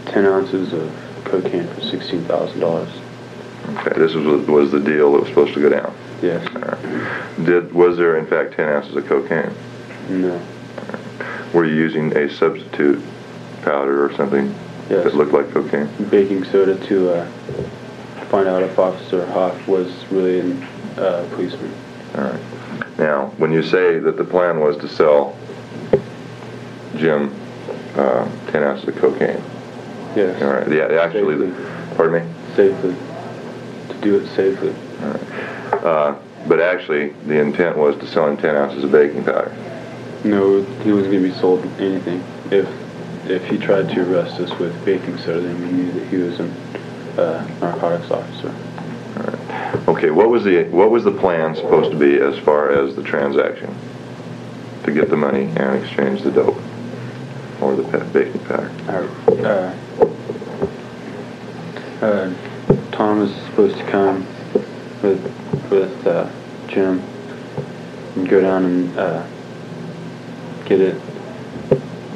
10 0.06 0.26
ounces 0.26 0.72
of 0.72 1.03
cocaine 1.24 1.66
for 1.68 1.80
$16,000. 1.80 2.88
Okay. 3.66 3.98
This 3.98 4.12
was 4.14 4.46
was 4.46 4.70
the 4.72 4.80
deal 4.80 5.12
that 5.12 5.20
was 5.20 5.28
supposed 5.28 5.54
to 5.54 5.60
go 5.60 5.70
down. 5.70 5.94
Yes. 6.20 6.46
Right. 6.52 7.44
Did 7.46 7.72
was 7.72 7.96
there 7.96 8.18
in 8.18 8.26
fact 8.26 8.54
10 8.54 8.68
ounces 8.68 8.94
of 8.94 9.06
cocaine? 9.06 9.52
No. 10.10 10.40
Were 11.54 11.64
you 11.64 11.74
using 11.74 12.14
a 12.16 12.28
substitute 12.30 13.02
powder 13.62 14.04
or 14.04 14.12
something 14.16 14.54
Yes. 14.90 15.04
that 15.04 15.14
looked 15.14 15.32
like 15.32 15.50
cocaine? 15.50 15.88
Baking 16.10 16.44
soda 16.44 16.76
to 16.88 17.10
uh, 17.14 17.26
find 18.28 18.46
out 18.48 18.62
if 18.62 18.78
Officer 18.78 19.24
Hoff 19.26 19.66
was 19.66 19.90
really 20.10 20.40
a 20.98 21.00
uh, 21.00 21.28
policeman. 21.30 21.74
All 22.16 22.24
right. 22.24 22.40
Now, 22.98 23.26
when 23.38 23.50
you 23.50 23.62
say 23.62 23.98
that 23.98 24.16
the 24.18 24.24
plan 24.24 24.60
was 24.60 24.76
to 24.78 24.88
sell 24.88 25.36
Jim 26.96 27.34
uh, 27.96 28.28
10 28.50 28.62
ounces 28.62 28.88
of 28.88 28.96
cocaine, 28.96 29.42
Yes. 30.16 30.42
all 30.42 30.52
right, 30.52 30.70
yeah, 30.70 31.00
actually, 31.00 31.36
the, 31.36 31.94
pardon 31.96 32.26
me? 32.26 32.34
Safely. 32.54 32.94
To 33.88 34.00
do 34.00 34.18
it 34.18 34.28
safely. 34.34 34.74
Uh, 35.72 36.16
but 36.46 36.60
actually, 36.60 37.08
the 37.26 37.40
intent 37.40 37.76
was 37.76 37.96
to 37.96 38.06
sell 38.06 38.28
him 38.28 38.36
10 38.36 38.56
ounces 38.56 38.84
of 38.84 38.92
baking 38.92 39.24
powder. 39.24 39.54
No, 40.24 40.62
he 40.62 40.92
wasn't 40.92 41.12
going 41.12 41.22
to 41.22 41.28
be 41.28 41.34
sold 41.34 41.64
anything. 41.80 42.22
If 42.50 42.68
if 43.26 43.46
he 43.46 43.56
tried 43.56 43.88
to 43.88 44.12
arrest 44.12 44.38
us 44.40 44.58
with 44.58 44.84
baking 44.84 45.18
soda, 45.18 45.40
then 45.40 45.60
we 45.60 45.72
knew 45.72 45.92
that 45.92 46.06
he 46.08 46.16
was 46.16 46.40
a 46.40 46.44
uh, 47.18 47.46
narcotics 47.60 48.10
officer. 48.10 48.54
Okay, 49.88 50.10
what 50.10 50.28
was 50.28 50.44
the 50.44 50.64
what 50.64 50.90
was 50.90 51.04
the 51.04 51.12
plan 51.12 51.54
supposed 51.54 51.90
to 51.90 51.98
be 51.98 52.18
as 52.18 52.38
far 52.38 52.70
as 52.70 52.96
the 52.96 53.02
transaction 53.02 53.74
to 54.84 54.92
get 54.92 55.08
the 55.08 55.16
money 55.16 55.44
and 55.56 55.82
exchange 55.82 56.22
the 56.22 56.30
dope 56.30 56.60
or 57.60 57.76
the 57.76 57.82
baking 58.12 58.40
powder? 58.44 58.70
Uh, 62.04 62.34
Tom 62.92 63.20
was 63.20 63.34
supposed 63.46 63.78
to 63.78 63.90
come 63.90 64.26
with 65.02 65.24
with 65.70 66.06
uh, 66.06 66.30
Jim 66.68 67.00
and 68.14 68.28
go 68.28 68.42
down 68.42 68.66
and 68.66 68.98
uh, 68.98 69.26
get 70.66 70.82
it, 70.82 71.00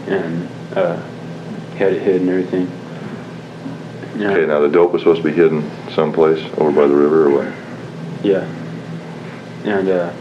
and 0.07 0.47
uh, 0.77 1.01
he 1.73 1.79
had 1.79 1.95
it 1.95 2.03
hid 2.03 2.21
and 2.21 2.29
everything. 2.29 2.71
Yeah. 4.21 4.33
Okay, 4.33 4.45
now 4.45 4.61
the 4.61 4.69
dope 4.69 4.93
was 4.93 5.01
supposed 5.01 5.23
to 5.23 5.25
be 5.27 5.35
hidden 5.35 5.71
someplace 5.93 6.45
over 6.59 6.71
by 6.71 6.87
the 6.87 6.95
river 6.95 7.29
or 7.29 7.31
what? 7.31 7.55
Yeah. 8.23 8.45
And 9.65 9.89
uh, 9.89 10.13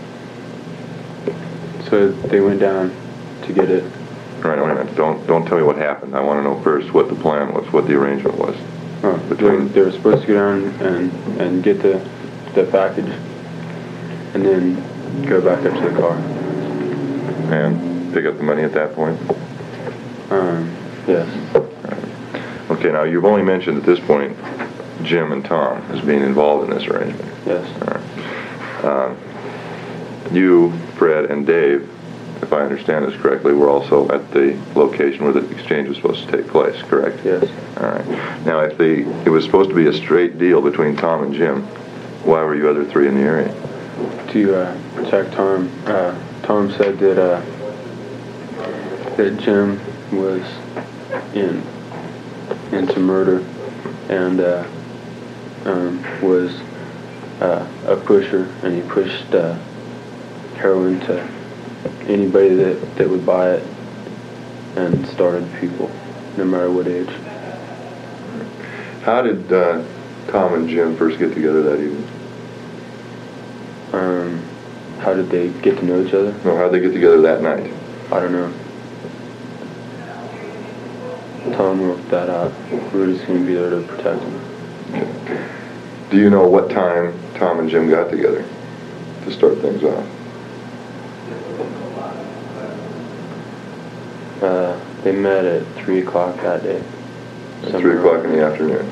so 1.89 2.13
they 2.13 2.39
went 2.39 2.61
down 2.61 2.95
to 3.41 3.51
get 3.51 3.69
it. 3.69 3.83
All 3.83 4.43
right, 4.43 4.63
wait 4.63 4.71
a 4.71 4.75
minute. 4.75 4.95
Don't 4.95 5.27
don't 5.27 5.45
tell 5.45 5.57
me 5.57 5.63
what 5.63 5.75
happened. 5.75 6.15
I 6.15 6.21
want 6.21 6.39
to 6.39 6.43
know 6.43 6.61
first 6.61 6.93
what 6.93 7.09
the 7.09 7.15
plan 7.15 7.53
was, 7.53 7.69
what 7.73 7.85
the 7.85 7.95
arrangement 7.95 8.37
was. 8.37 8.55
Oh, 9.03 9.17
Between- 9.29 9.71
they, 9.73 9.81
were 9.81 9.91
supposed 9.91 10.21
to 10.21 10.27
go 10.27 10.33
down 10.33 10.63
and, 10.81 11.41
and 11.41 11.63
get 11.63 11.81
the, 11.81 11.99
the 12.55 12.65
package 12.71 13.11
and 14.33 14.45
then 14.45 15.23
go 15.25 15.41
back 15.41 15.65
up 15.65 15.73
to 15.73 15.89
the 15.89 15.95
car. 15.99 16.17
And 17.53 18.13
pick 18.13 18.25
up 18.25 18.37
the 18.37 18.43
money 18.43 18.63
at 18.63 18.73
that 18.73 18.93
point. 18.93 19.19
Um, 20.31 20.75
yes. 21.07 21.27
Okay, 22.69 22.91
now 22.91 23.03
you've 23.03 23.25
only 23.25 23.43
mentioned 23.43 23.77
at 23.77 23.85
this 23.85 23.99
point 23.99 24.35
Jim 25.03 25.31
and 25.31 25.45
Tom 25.45 25.81
as 25.91 26.01
being 26.01 26.21
involved 26.21 26.69
in 26.69 26.77
this 26.77 26.85
arrangement. 26.87 27.33
Yes. 27.45 28.83
Um, 28.83 29.17
you, 30.33 30.71
Fred, 30.97 31.31
and 31.31 31.45
Dave, 31.47 31.89
if 32.47 32.53
I 32.53 32.61
understand 32.61 33.05
this 33.05 33.21
correctly, 33.21 33.53
we're 33.53 33.69
also 33.69 34.09
at 34.09 34.31
the 34.31 34.57
location 34.73 35.25
where 35.25 35.33
the 35.33 35.45
exchange 35.51 35.89
was 35.89 35.97
supposed 35.97 36.29
to 36.29 36.37
take 36.37 36.47
place, 36.47 36.81
correct? 36.83 37.19
Yes. 37.25 37.43
All 37.75 37.89
right. 37.89 38.45
Now, 38.45 38.61
if 38.61 38.77
the 38.77 39.01
it 39.25 39.29
was 39.29 39.43
supposed 39.43 39.69
to 39.69 39.75
be 39.75 39.87
a 39.87 39.93
straight 39.93 40.39
deal 40.39 40.61
between 40.61 40.95
Tom 40.95 41.23
and 41.23 41.33
Jim, 41.33 41.63
why 42.23 42.41
were 42.43 42.55
you 42.55 42.69
other 42.69 42.85
three 42.85 43.09
in 43.09 43.15
the 43.15 43.21
area? 43.21 43.53
To 44.31 44.55
uh, 44.55 44.81
protect 44.95 45.33
Tom, 45.33 45.69
uh, 45.87 46.17
Tom 46.43 46.71
said 46.71 46.97
that 46.99 47.21
uh, 47.21 47.41
that 49.17 49.37
Jim 49.41 49.81
was 50.17 50.41
in 51.35 51.61
into 52.71 52.99
murder 53.01 53.45
and 54.07 54.39
uh, 54.39 54.65
um, 55.65 56.01
was 56.21 56.55
uh, 57.41 57.67
a 57.87 57.97
pusher, 57.97 58.47
and 58.63 58.73
he 58.73 58.89
pushed 58.89 59.35
uh, 59.35 59.57
heroin 60.55 61.01
to 61.01 61.36
anybody 62.07 62.55
that, 62.55 62.95
that 62.97 63.09
would 63.09 63.25
buy 63.25 63.51
it 63.51 63.63
and 64.75 65.07
started 65.07 65.49
people, 65.59 65.89
no 66.37 66.45
matter 66.45 66.71
what 66.71 66.87
age. 66.87 67.09
How 69.03 69.21
did 69.21 69.51
uh, 69.51 69.83
Tom 70.27 70.53
and 70.53 70.69
Jim 70.69 70.95
first 70.97 71.17
get 71.17 71.33
together 71.33 71.63
that 71.63 71.79
evening? 71.79 72.07
Um, 73.93 74.43
how 74.99 75.13
did 75.13 75.29
they 75.29 75.49
get 75.61 75.77
to 75.77 75.85
know 75.85 76.03
each 76.05 76.13
other? 76.13 76.33
No, 76.43 76.57
how 76.57 76.69
did 76.69 76.73
they 76.73 76.79
get 76.81 76.93
together 76.93 77.21
that 77.21 77.41
night? 77.41 77.71
I 78.11 78.19
don't 78.19 78.31
know. 78.31 78.53
Tom 81.55 81.81
worked 81.81 82.09
that 82.09 82.29
out. 82.29 82.51
We 82.93 82.99
were 82.99 83.07
just 83.07 83.25
going 83.25 83.39
to 83.39 83.47
be 83.47 83.53
there 83.53 83.69
to 83.69 83.81
protect 83.81 84.21
him. 84.21 84.47
Do 86.09 86.17
you 86.17 86.29
know 86.29 86.47
what 86.47 86.69
time 86.69 87.17
Tom 87.35 87.59
and 87.59 87.69
Jim 87.69 87.89
got 87.89 88.09
together 88.09 88.45
to 89.23 89.31
start 89.31 89.57
things 89.59 89.83
off? 89.83 90.05
Uh, 94.41 94.79
they 95.07 95.15
met 95.15 95.45
at 95.45 95.65
3 95.85 96.01
o'clock 96.01 96.35
that 96.41 96.63
day. 96.63 96.83
At 97.63 97.79
three 97.79 97.97
o'clock 97.97 98.25
in 98.25 98.33
the 98.33 98.43
afternoon. 98.43 98.91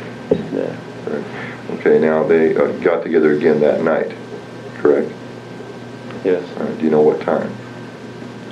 there. 0.54 0.78
Right. 1.06 1.80
Okay, 1.80 1.99
now 1.99 2.23
they 2.23 2.56
uh, 2.56 2.71
got 2.80 3.04
together 3.04 3.34
again 3.34 3.60
that 3.60 3.84
night, 3.84 4.15
correct? 4.75 5.12
Yes. 6.23 6.49
All 6.58 6.67
right, 6.67 6.78
do 6.78 6.84
you 6.86 6.89
know 6.89 7.01
what 7.01 7.19
time? 7.19 7.51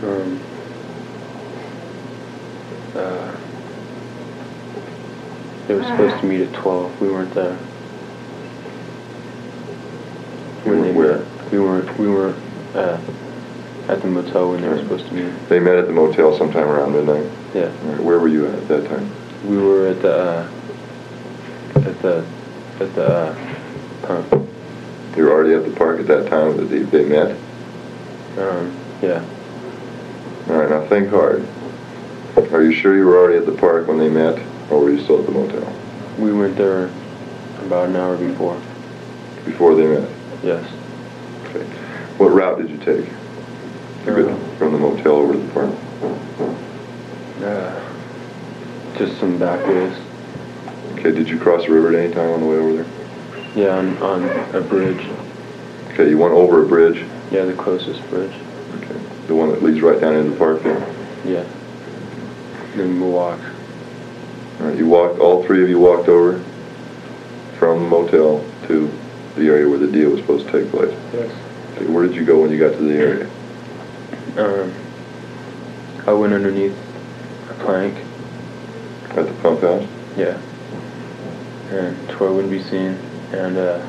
Um, 0.04 0.41
uh, 2.95 3.36
they 5.67 5.76
were 5.76 5.84
supposed 5.84 6.19
to 6.19 6.26
meet 6.26 6.41
at 6.41 6.54
12. 6.54 7.02
We 7.02 7.10
weren't 7.10 7.34
there. 7.34 7.58
You 10.65 10.84
they 10.84 10.91
weren't 10.91 11.28
met. 11.28 11.52
We 11.52 11.60
weren't, 11.60 11.97
we 11.97 12.10
weren't 12.10 12.76
uh, 12.76 12.99
at 13.88 14.02
the 14.02 14.08
motel 14.08 14.52
when 14.52 14.62
they 14.62 14.67
were 14.67 14.80
supposed 14.80 15.08
to 15.08 15.13
meet. 15.13 15.49
They 15.49 15.62
met 15.62 15.78
at 15.78 15.88
the 15.88 15.93
motel 15.93 16.38
sometime 16.38 16.67
around 16.67 16.91
midnight. 16.91 17.32
Yeah. 17.54 17.70
Where 18.00 18.20
were 18.20 18.28
you 18.28 18.48
at 18.48 18.56
at 18.56 18.68
that 18.68 18.89
time? 18.89 19.12
We 19.48 19.58
were 19.58 19.88
at 19.88 20.02
the, 20.02 20.16
uh, 20.16 20.52
at 21.76 22.02
the, 22.02 22.26
at 22.80 22.96
the, 22.96 23.06
uh, 23.06 23.54
pump. 24.04 24.50
You 25.16 25.26
were 25.26 25.32
already 25.32 25.54
at 25.54 25.63
the 25.70 25.76
park 25.78 26.00
at 26.00 26.08
that 26.08 26.30
time 26.30 26.58
that 26.58 26.66
they, 26.66 26.80
they 26.80 27.06
met? 27.06 27.38
Um, 28.38 28.76
yeah. 29.02 29.24
All 30.50 30.56
right, 30.56 30.70
now 30.70 30.86
think 30.88 31.10
hard. 31.10 31.48
Are 32.52 32.63
you 32.63 32.74
sure 32.74 32.98
you 32.98 33.06
were 33.06 33.18
already 33.18 33.38
at 33.38 33.46
the 33.46 33.58
park 33.60 33.88
when 33.88 34.00
they 34.00 34.10
met, 34.10 34.39
or 34.72 34.80
were 34.80 34.92
you 34.92 35.04
still 35.04 35.20
at 35.20 35.26
the 35.26 35.32
motel? 35.32 35.72
We 36.18 36.34
went 36.34 36.58
there 36.58 36.89
about 37.60 37.89
an 37.89 37.96
hour 37.96 38.18
before. 38.18 38.60
Before 39.46 39.76
they 39.76 39.86
met? 39.86 40.10
Yes. 40.44 40.68
Okay. 41.46 41.63
What 42.18 42.30
route 42.30 42.58
did 42.58 42.70
you 42.70 42.78
take? 42.78 43.06
Get 44.06 44.58
from 44.58 44.74
the 44.74 44.80
motel 44.80 45.13
over 45.13 45.34
to 45.34 45.39
the 45.39 45.54
park? 45.54 45.74
Uh, 47.44 47.80
just 49.06 49.20
some 49.20 49.38
back 49.38 49.66
ways. 49.68 49.94
Okay, 50.94 51.12
did 51.12 51.28
you 51.28 51.38
cross 51.38 51.66
the 51.66 51.72
river 51.74 51.89
at 51.89 51.96
any 52.06 52.13
time 52.13 52.30
on 52.32 52.39
the 52.39 52.46
way 52.46 52.56
over 52.56 52.84
there? 52.84 52.86
Yeah, 53.56 53.78
on, 53.78 53.98
on 54.02 54.56
a 54.56 54.62
bridge. 54.62 55.06
Okay, 55.92 56.10
you 56.10 56.18
went 56.18 56.34
over 56.34 56.63
a 56.63 56.68
bridge, 56.68 57.06
Yeah, 57.30 57.44
the 57.46 57.54
closest 57.54 58.02
bridge. 58.10 58.34
okay, 58.78 58.98
the 59.28 59.36
one 59.36 59.50
that 59.50 59.62
leads 59.62 59.82
right 59.82 60.00
down 60.00 60.16
into 60.16 60.32
the 60.32 60.38
park 60.38 60.63
there. 60.63 60.80
Yeah. 61.26 61.46
Then 62.76 63.00
we 63.02 63.08
walk. 63.08 63.39
All 64.62 64.68
right, 64.68 64.78
you 64.78 64.88
walked, 64.88 65.20
all 65.20 65.44
three 65.44 65.62
of 65.63 65.70
you 65.70 65.80
walked 65.80 66.08
over 66.08 66.39
from 67.60 67.84
the 67.84 67.89
motel 67.89 68.44
to 68.68 68.89
the 69.36 69.48
area 69.48 69.68
where 69.68 69.80
the 69.80 69.92
deal 69.92 70.12
was 70.12 70.22
supposed 70.22 70.48
to 70.48 70.52
take 70.62 70.72
place. 70.72 70.98
Yes. 71.13 71.30
Okay, 71.76 71.86
where 71.88 72.08
did 72.08 72.16
you 72.16 72.24
go 72.26 72.42
when 72.42 72.52
you 72.52 72.58
got 72.58 72.72
to 72.78 72.84
the 72.84 72.94
area? 72.96 73.30
Um, 74.38 74.74
I 76.08 76.13
went 76.13 76.34
underneath 76.34 76.76
a 77.50 77.54
plank. 77.66 77.98
At 79.15 79.28
the 79.28 79.34
pump 79.41 79.62
house? 79.62 79.88
Yeah. 80.17 80.39
And 81.69 82.10
Troy 82.10 82.32
wouldn't 82.34 82.52
be 82.52 82.63
seen, 82.63 82.97
and 83.32 83.58
uh, 83.58 83.86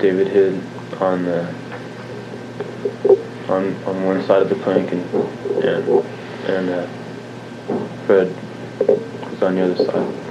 David 0.00 0.28
hid 0.28 0.60
on 1.00 1.24
the 1.24 1.46
on 3.48 3.74
on 3.84 4.04
one 4.04 4.22
side 4.26 4.42
of 4.42 4.48
the 4.48 4.54
plank, 4.56 4.92
and 4.92 5.02
and 5.62 6.04
and 6.46 6.70
uh, 6.70 6.86
Fred 8.06 8.34
was 9.30 9.42
on 9.42 9.54
the 9.54 9.62
other 9.62 9.76
side. 9.76 10.22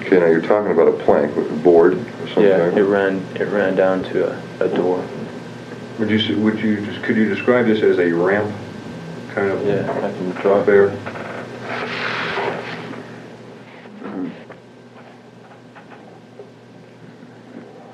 Okay, 0.00 0.18
now 0.18 0.26
you're 0.26 0.40
talking 0.40 0.72
about 0.72 0.88
a 0.88 1.04
plank 1.04 1.34
with 1.36 1.50
a 1.50 1.56
board 1.56 1.94
or 1.94 2.26
something? 2.28 2.44
Yeah, 2.44 2.76
it 2.76 2.82
ran 2.82 3.24
it 3.36 3.48
ran 3.48 3.74
down 3.74 4.02
to 4.04 4.30
a, 4.30 4.64
a 4.64 4.68
door. 4.68 5.04
Would 5.98 6.10
you, 6.10 6.40
would 6.40 6.58
you, 6.58 6.84
just 6.84 7.02
could 7.04 7.16
you 7.16 7.32
describe 7.32 7.66
this 7.66 7.80
as 7.82 7.98
a 8.00 8.10
ramp, 8.12 8.52
kind 9.32 9.48
of? 9.50 9.64
Yeah, 9.64 9.88
I 9.90 10.10
can 10.12 10.32
Up 10.32 10.42
drop 10.42 10.66
there? 10.66 10.88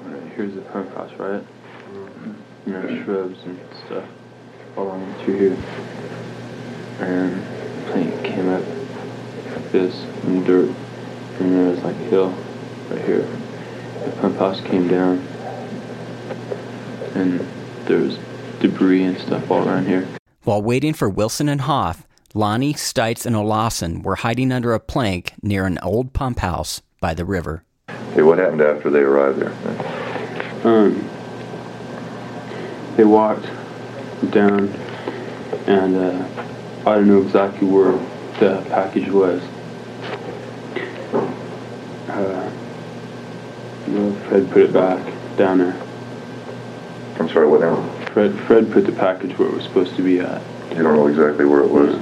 Right, 0.04 0.32
here's 0.34 0.54
the 0.54 0.62
pump 0.62 0.94
house, 0.94 1.12
right? 1.18 1.44
You 2.66 2.72
know, 2.72 3.04
shrubs 3.04 3.29
and 3.44 3.58
stuff 3.86 4.04
all 4.76 4.88
along 4.88 5.14
through 5.24 5.38
here. 5.38 5.56
And 7.00 7.42
the 7.42 7.90
plane 7.92 8.22
came 8.22 8.48
up 8.48 8.62
like 9.54 9.72
this 9.72 10.04
from 10.20 10.44
dirt. 10.44 10.74
And 11.38 11.54
there 11.54 11.70
was 11.70 11.82
like 11.82 11.96
a 11.96 11.98
hill 11.98 12.34
right 12.90 13.04
here. 13.04 13.26
The 14.04 14.12
pump 14.20 14.38
house 14.38 14.60
came 14.60 14.88
down. 14.88 15.18
And 17.14 17.40
there 17.86 17.98
was 17.98 18.18
debris 18.60 19.04
and 19.04 19.18
stuff 19.18 19.50
all 19.50 19.66
around 19.66 19.86
here. 19.86 20.06
While 20.44 20.62
waiting 20.62 20.94
for 20.94 21.08
Wilson 21.08 21.48
and 21.48 21.62
Hoff, 21.62 22.06
Lonnie, 22.32 22.74
Stites, 22.74 23.26
and 23.26 23.34
Olausen 23.34 24.04
were 24.04 24.16
hiding 24.16 24.52
under 24.52 24.72
a 24.72 24.80
plank 24.80 25.34
near 25.42 25.66
an 25.66 25.78
old 25.82 26.12
pump 26.12 26.38
house 26.38 26.80
by 27.00 27.12
the 27.12 27.24
river. 27.24 27.64
Okay, 28.12 28.22
what 28.22 28.38
happened 28.38 28.60
after 28.60 28.88
they 28.90 29.00
arrived 29.00 29.40
there? 29.40 29.52
Um, 30.64 31.09
they 32.96 33.04
walked 33.04 33.46
down, 34.30 34.68
and 35.66 35.96
uh, 35.96 36.28
I 36.86 36.94
don't 36.96 37.08
know 37.08 37.22
exactly 37.22 37.66
where 37.66 37.92
the 38.40 38.64
package 38.68 39.08
was. 39.08 39.42
Uh, 42.08 42.50
Fred 44.28 44.50
put 44.50 44.62
it 44.62 44.72
back 44.72 45.36
down 45.36 45.58
there. 45.58 45.80
I'm 47.18 47.28
sorry, 47.28 47.48
what 47.48 47.60
now? 47.60 47.82
Fred, 48.12 48.38
Fred 48.40 48.72
put 48.72 48.86
the 48.86 48.92
package 48.92 49.36
where 49.38 49.48
it 49.48 49.54
was 49.54 49.64
supposed 49.64 49.94
to 49.96 50.02
be 50.02 50.20
at. 50.20 50.42
You 50.70 50.82
don't 50.82 50.96
know 50.96 51.06
exactly 51.06 51.44
where 51.44 51.60
it 51.60 51.70
was? 51.70 51.94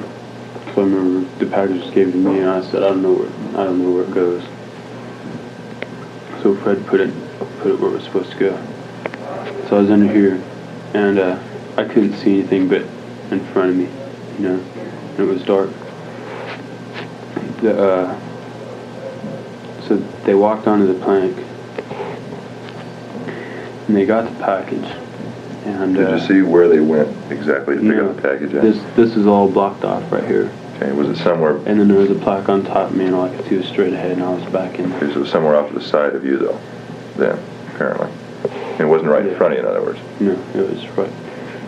So 0.74 0.82
I 0.82 0.84
remember 0.84 1.28
the 1.38 1.46
package 1.46 1.82
just 1.82 1.94
gave 1.94 2.08
it 2.08 2.12
to 2.12 2.18
me, 2.18 2.40
and 2.40 2.48
I 2.48 2.62
said, 2.62 2.82
I 2.82 2.88
don't 2.88 3.02
know 3.02 3.14
where, 3.14 3.60
I 3.60 3.64
don't 3.64 3.82
know 3.82 3.90
where 3.90 4.04
it 4.04 4.12
goes. 4.12 4.42
So 6.42 6.54
Fred 6.56 6.86
put 6.86 7.00
it, 7.00 7.12
put 7.60 7.72
it 7.72 7.80
where 7.80 7.90
it 7.90 7.94
was 7.94 8.04
supposed 8.04 8.30
to 8.32 8.38
go. 8.38 8.56
So 9.68 9.76
I 9.76 9.80
was 9.80 9.90
under 9.90 10.12
here, 10.12 10.42
and 10.94 11.18
uh, 11.18 11.38
I 11.76 11.84
couldn't 11.84 12.16
see 12.16 12.40
anything 12.40 12.68
but 12.68 12.82
in 13.30 13.40
front 13.52 13.70
of 13.70 13.76
me, 13.76 13.88
you 14.38 14.48
know, 14.48 14.58
and 14.58 15.20
it 15.20 15.24
was 15.24 15.42
dark. 15.44 15.70
The, 17.60 17.82
uh, 17.82 18.20
so 19.86 19.96
they 20.24 20.34
walked 20.34 20.66
onto 20.66 20.86
the 20.86 21.04
plank, 21.04 21.36
and 23.86 23.96
they 23.96 24.06
got 24.06 24.30
the 24.30 24.44
package, 24.44 24.84
and 25.64 25.94
Did 25.94 26.06
uh, 26.06 26.16
you 26.16 26.26
see 26.26 26.42
where 26.42 26.68
they 26.68 26.80
went 26.80 27.08
exactly 27.30 27.74
to 27.76 27.80
pick 27.80 27.90
no, 27.90 28.10
up 28.10 28.16
the 28.16 28.22
package 28.22 28.54
at? 28.54 28.62
This 28.62 28.78
this 28.94 29.16
is 29.16 29.26
all 29.26 29.50
blocked 29.50 29.84
off 29.84 30.10
right 30.12 30.24
here. 30.24 30.52
Okay, 30.76 30.92
was 30.92 31.08
it 31.08 31.16
somewhere, 31.16 31.56
And 31.66 31.80
then 31.80 31.88
there 31.88 31.98
was 31.98 32.10
a 32.10 32.14
plaque 32.14 32.48
on 32.48 32.64
top 32.64 32.90
of 32.90 32.96
me, 32.96 33.06
and 33.06 33.14
all 33.14 33.24
I 33.24 33.34
could 33.34 33.48
see 33.48 33.56
was 33.56 33.66
straight 33.66 33.92
ahead, 33.92 34.12
and 34.12 34.22
I 34.22 34.32
was 34.32 34.44
back 34.52 34.78
in. 34.78 34.92
it 34.92 35.16
was 35.16 35.28
somewhere 35.28 35.56
off 35.56 35.68
to 35.70 35.74
the 35.74 35.84
side 35.84 36.14
of 36.14 36.24
you 36.24 36.38
though, 36.38 36.60
then, 37.16 37.36
apparently? 37.74 38.08
It 38.78 38.84
wasn't 38.84 39.10
right 39.10 39.26
in 39.26 39.36
front 39.36 39.54
of 39.54 39.58
you, 39.58 39.64
in 39.64 39.70
other 39.70 39.82
words? 39.82 39.98
No, 40.20 40.32
it 40.54 40.70
was 40.70 40.86
right. 40.90 41.10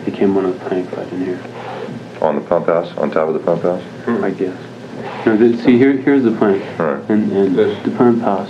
He 0.05 0.11
came 0.11 0.35
on 0.37 0.45
a 0.45 0.51
plank 0.53 0.91
right 0.93 1.07
in 1.11 1.25
here, 1.25 1.41
On 2.21 2.35
the 2.35 2.41
pump 2.41 2.67
house, 2.67 2.95
on 2.97 3.11
top 3.11 3.27
of 3.27 3.33
the 3.33 3.39
pump 3.39 3.63
house? 3.63 3.83
I 4.07 4.31
guess. 4.31 4.57
No, 5.25 5.37
th 5.37 5.59
see, 5.63 5.77
here, 5.77 5.93
here's 5.93 6.23
the 6.23 6.31
plank. 6.31 6.63
Right. 6.79 7.03
And, 7.09 7.31
and 7.31 7.55
This. 7.55 7.83
the 7.83 7.91
pump 7.91 8.21
house 8.21 8.49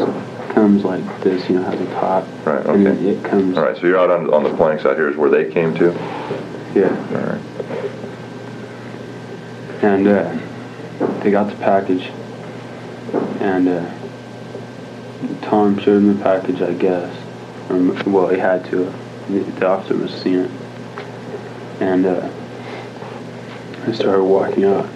comes 0.54 0.84
like 0.84 1.04
this, 1.22 1.50
you 1.50 1.56
know, 1.56 1.64
has 1.64 1.80
a 1.80 1.86
top. 1.96 2.26
Right, 2.46 2.66
And 2.66 2.88
it 2.88 3.24
comes. 3.24 3.58
All 3.58 3.64
right, 3.64 3.76
so 3.76 3.88
you're 3.88 3.98
out 3.98 4.12
on, 4.12 4.34
on 4.34 4.44
the 4.44 4.54
planks 4.56 4.86
out 4.86 4.96
here 4.96 5.10
is 5.10 5.18
where 5.18 5.30
they 5.30 5.52
came 5.52 5.74
to? 5.76 5.92
Yeah. 6.76 6.90
All 7.14 7.22
right. 7.34 7.42
And 9.84 10.08
uh, 10.08 11.20
they 11.24 11.32
got 11.32 11.50
the 11.50 11.56
package, 11.56 12.12
and 13.42 13.68
uh, 13.68 13.92
Tom 15.42 15.78
showed 15.80 15.98
him 15.98 16.18
the 16.18 16.24
package, 16.24 16.62
I 16.62 16.74
guess. 16.74 17.16
Or, 17.72 18.12
well, 18.12 18.28
he 18.28 18.38
had 18.38 18.66
to. 18.66 18.94
The, 19.30 19.40
the 19.40 19.68
officer 19.68 19.96
was 19.96 20.14
seeing 20.22 20.40
it. 20.40 20.52
And 21.80 22.06
uh, 22.06 22.30
I 23.88 23.92
started 23.94 24.24
walking 24.24 24.66
out. 24.66 24.88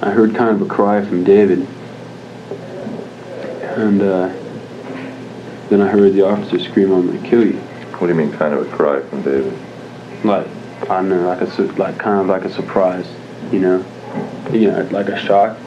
I 0.00 0.10
heard 0.10 0.34
kind 0.34 0.50
of 0.50 0.62
a 0.62 0.66
cry 0.66 1.04
from 1.04 1.24
David. 1.24 1.66
And 3.76 4.00
uh, 4.00 4.28
then 5.68 5.82
I 5.82 5.88
heard 5.88 6.12
the 6.14 6.22
officer 6.22 6.58
scream, 6.60 6.92
I'm 6.92 7.06
going 7.08 7.22
to 7.22 7.28
kill 7.28 7.44
you. 7.44 7.58
What 7.98 8.06
do 8.06 8.12
you 8.12 8.14
mean, 8.14 8.32
kind 8.32 8.54
of 8.54 8.72
a 8.72 8.76
cry 8.76 9.00
from 9.00 9.22
David? 9.22 9.58
Like, 10.24 10.46
I 10.82 10.86
don't 10.86 11.08
know, 11.08 11.26
like 11.26 11.40
a, 11.40 11.62
like 11.78 11.98
kind 11.98 12.20
of 12.20 12.26
like 12.26 12.44
a 12.44 12.52
surprise, 12.52 13.06
you 13.50 13.58
know? 13.58 13.84
You 14.52 14.70
know, 14.70 14.88
like 14.92 15.08
a 15.08 15.18
shock. 15.18 15.58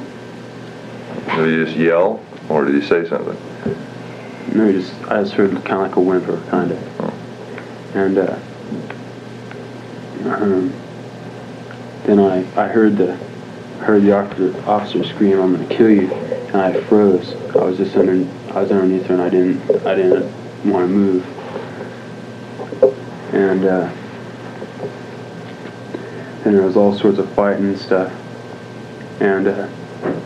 Did 1.36 1.48
he 1.48 1.66
just 1.66 1.78
yell, 1.78 2.24
or 2.50 2.66
did 2.66 2.76
he 2.76 2.88
say 2.88 3.08
something? 3.08 3.38
I 4.62 5.22
just 5.22 5.34
heard 5.34 5.52
kind 5.66 5.72
of 5.72 5.80
like 5.82 5.96
a 5.96 6.02
whimper, 6.02 6.42
kind 6.50 6.72
of. 6.72 7.96
And 7.96 8.18
uh, 8.18 8.40
um, 10.26 10.74
then 12.04 12.20
I 12.20 12.40
I 12.56 12.68
heard 12.68 12.98
the 12.98 13.16
heard 13.80 14.04
the 14.04 14.12
officer 14.12 14.54
officer 14.68 15.04
scream, 15.04 15.40
"I'm 15.40 15.56
gonna 15.56 15.66
kill 15.66 15.90
you!" 15.90 16.12
And 16.12 16.58
I 16.58 16.82
froze. 16.82 17.34
I 17.56 17.64
was 17.64 17.78
just 17.78 17.96
under 17.96 18.28
I 18.52 18.62
was 18.62 18.72
underneath 18.72 19.08
her, 19.08 19.16
and 19.16 19.24
I 19.24 19.30
didn't 19.30 19.86
I 19.86 19.96
didn't 19.96 20.32
want 20.70 20.88
to 20.88 20.94
move. 20.94 21.26
And 23.34 23.66
uh, 23.66 23.92
then 26.44 26.54
there 26.54 26.64
was 26.64 26.76
all 26.76 26.98
sorts 26.98 27.18
of 27.18 27.30
fighting 27.34 27.66
and 27.66 27.78
stuff. 27.80 28.12
And 29.20 29.48
uh, 29.48 29.68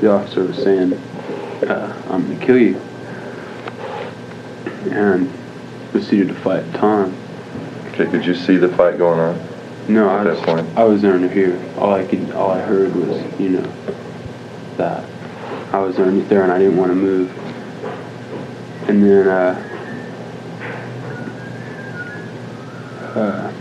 the 0.01 0.11
officer 0.11 0.43
was 0.43 0.57
saying, 0.57 0.93
uh, 0.93 2.03
"I'm 2.09 2.27
gonna 2.27 2.45
kill 2.45 2.57
you." 2.57 2.81
And 4.91 5.31
proceeded 5.91 6.27
to 6.29 6.33
fight 6.35 6.63
Tom. 6.73 7.15
Okay, 7.91 8.05
could 8.09 8.25
you 8.25 8.33
see 8.35 8.57
the 8.57 8.69
fight 8.69 8.97
going 8.97 9.19
on? 9.19 9.47
No, 9.87 10.09
At 10.09 10.21
I 10.21 10.23
that 10.23 10.29
was, 10.35 10.41
point? 10.41 10.77
I 10.77 10.83
was 10.83 11.01
there 11.01 11.17
to 11.17 11.29
hear. 11.29 11.61
All 11.77 11.93
I 11.93 12.05
could, 12.05 12.31
all 12.31 12.51
I 12.51 12.61
heard 12.61 12.95
was, 12.95 13.39
you 13.39 13.49
know, 13.49 13.73
that 14.77 15.03
I 15.73 15.79
was 15.79 15.97
underneath 15.97 16.29
there 16.29 16.43
and 16.43 16.51
I 16.51 16.57
didn't 16.57 16.77
want 16.77 16.91
to 16.91 16.95
move. 16.95 17.29
And 18.89 19.03
then, 19.03 19.27
uh, 19.27 19.69
uh, 23.15 23.53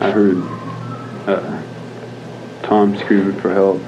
I 0.00 0.10
heard 0.10 0.36
uh, 1.28 1.62
Tom 2.62 2.96
screaming 2.98 3.38
for 3.40 3.52
help, 3.52 3.80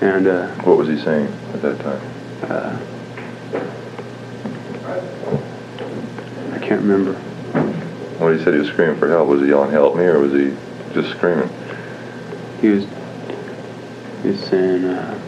and 0.00 0.26
uh, 0.26 0.48
What 0.62 0.78
was 0.78 0.88
he 0.88 0.98
saying 0.98 1.26
at 1.54 1.62
that 1.62 1.78
time? 1.80 2.00
uh, 2.50 2.78
can't 6.68 6.82
remember. 6.82 7.14
When 8.18 8.36
he 8.36 8.44
said 8.44 8.52
he 8.52 8.60
was 8.60 8.68
screaming 8.68 8.98
for 8.98 9.08
help, 9.08 9.26
was 9.26 9.40
he 9.40 9.48
yelling, 9.48 9.70
help 9.70 9.96
me, 9.96 10.04
or 10.04 10.18
was 10.18 10.32
he 10.32 10.54
just 10.92 11.16
screaming? 11.16 11.48
He 12.60 12.68
was, 12.68 12.84
he 14.22 14.28
was 14.28 14.40
saying, 14.40 14.84
uh, 14.84 15.18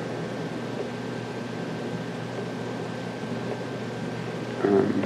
um, 4.65 5.05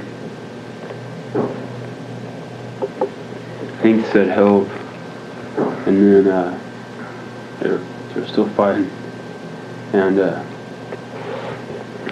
I 3.61 3.81
think 3.81 4.05
he 4.05 4.11
said 4.11 4.27
help, 4.27 4.67
and 5.87 6.01
then 6.01 6.27
uh, 6.27 6.59
they 7.61 7.69
were, 7.69 7.85
they 8.13 8.19
were 8.19 8.27
still 8.27 8.49
fighting, 8.49 8.91
and 9.93 10.19
uh, 10.19 10.43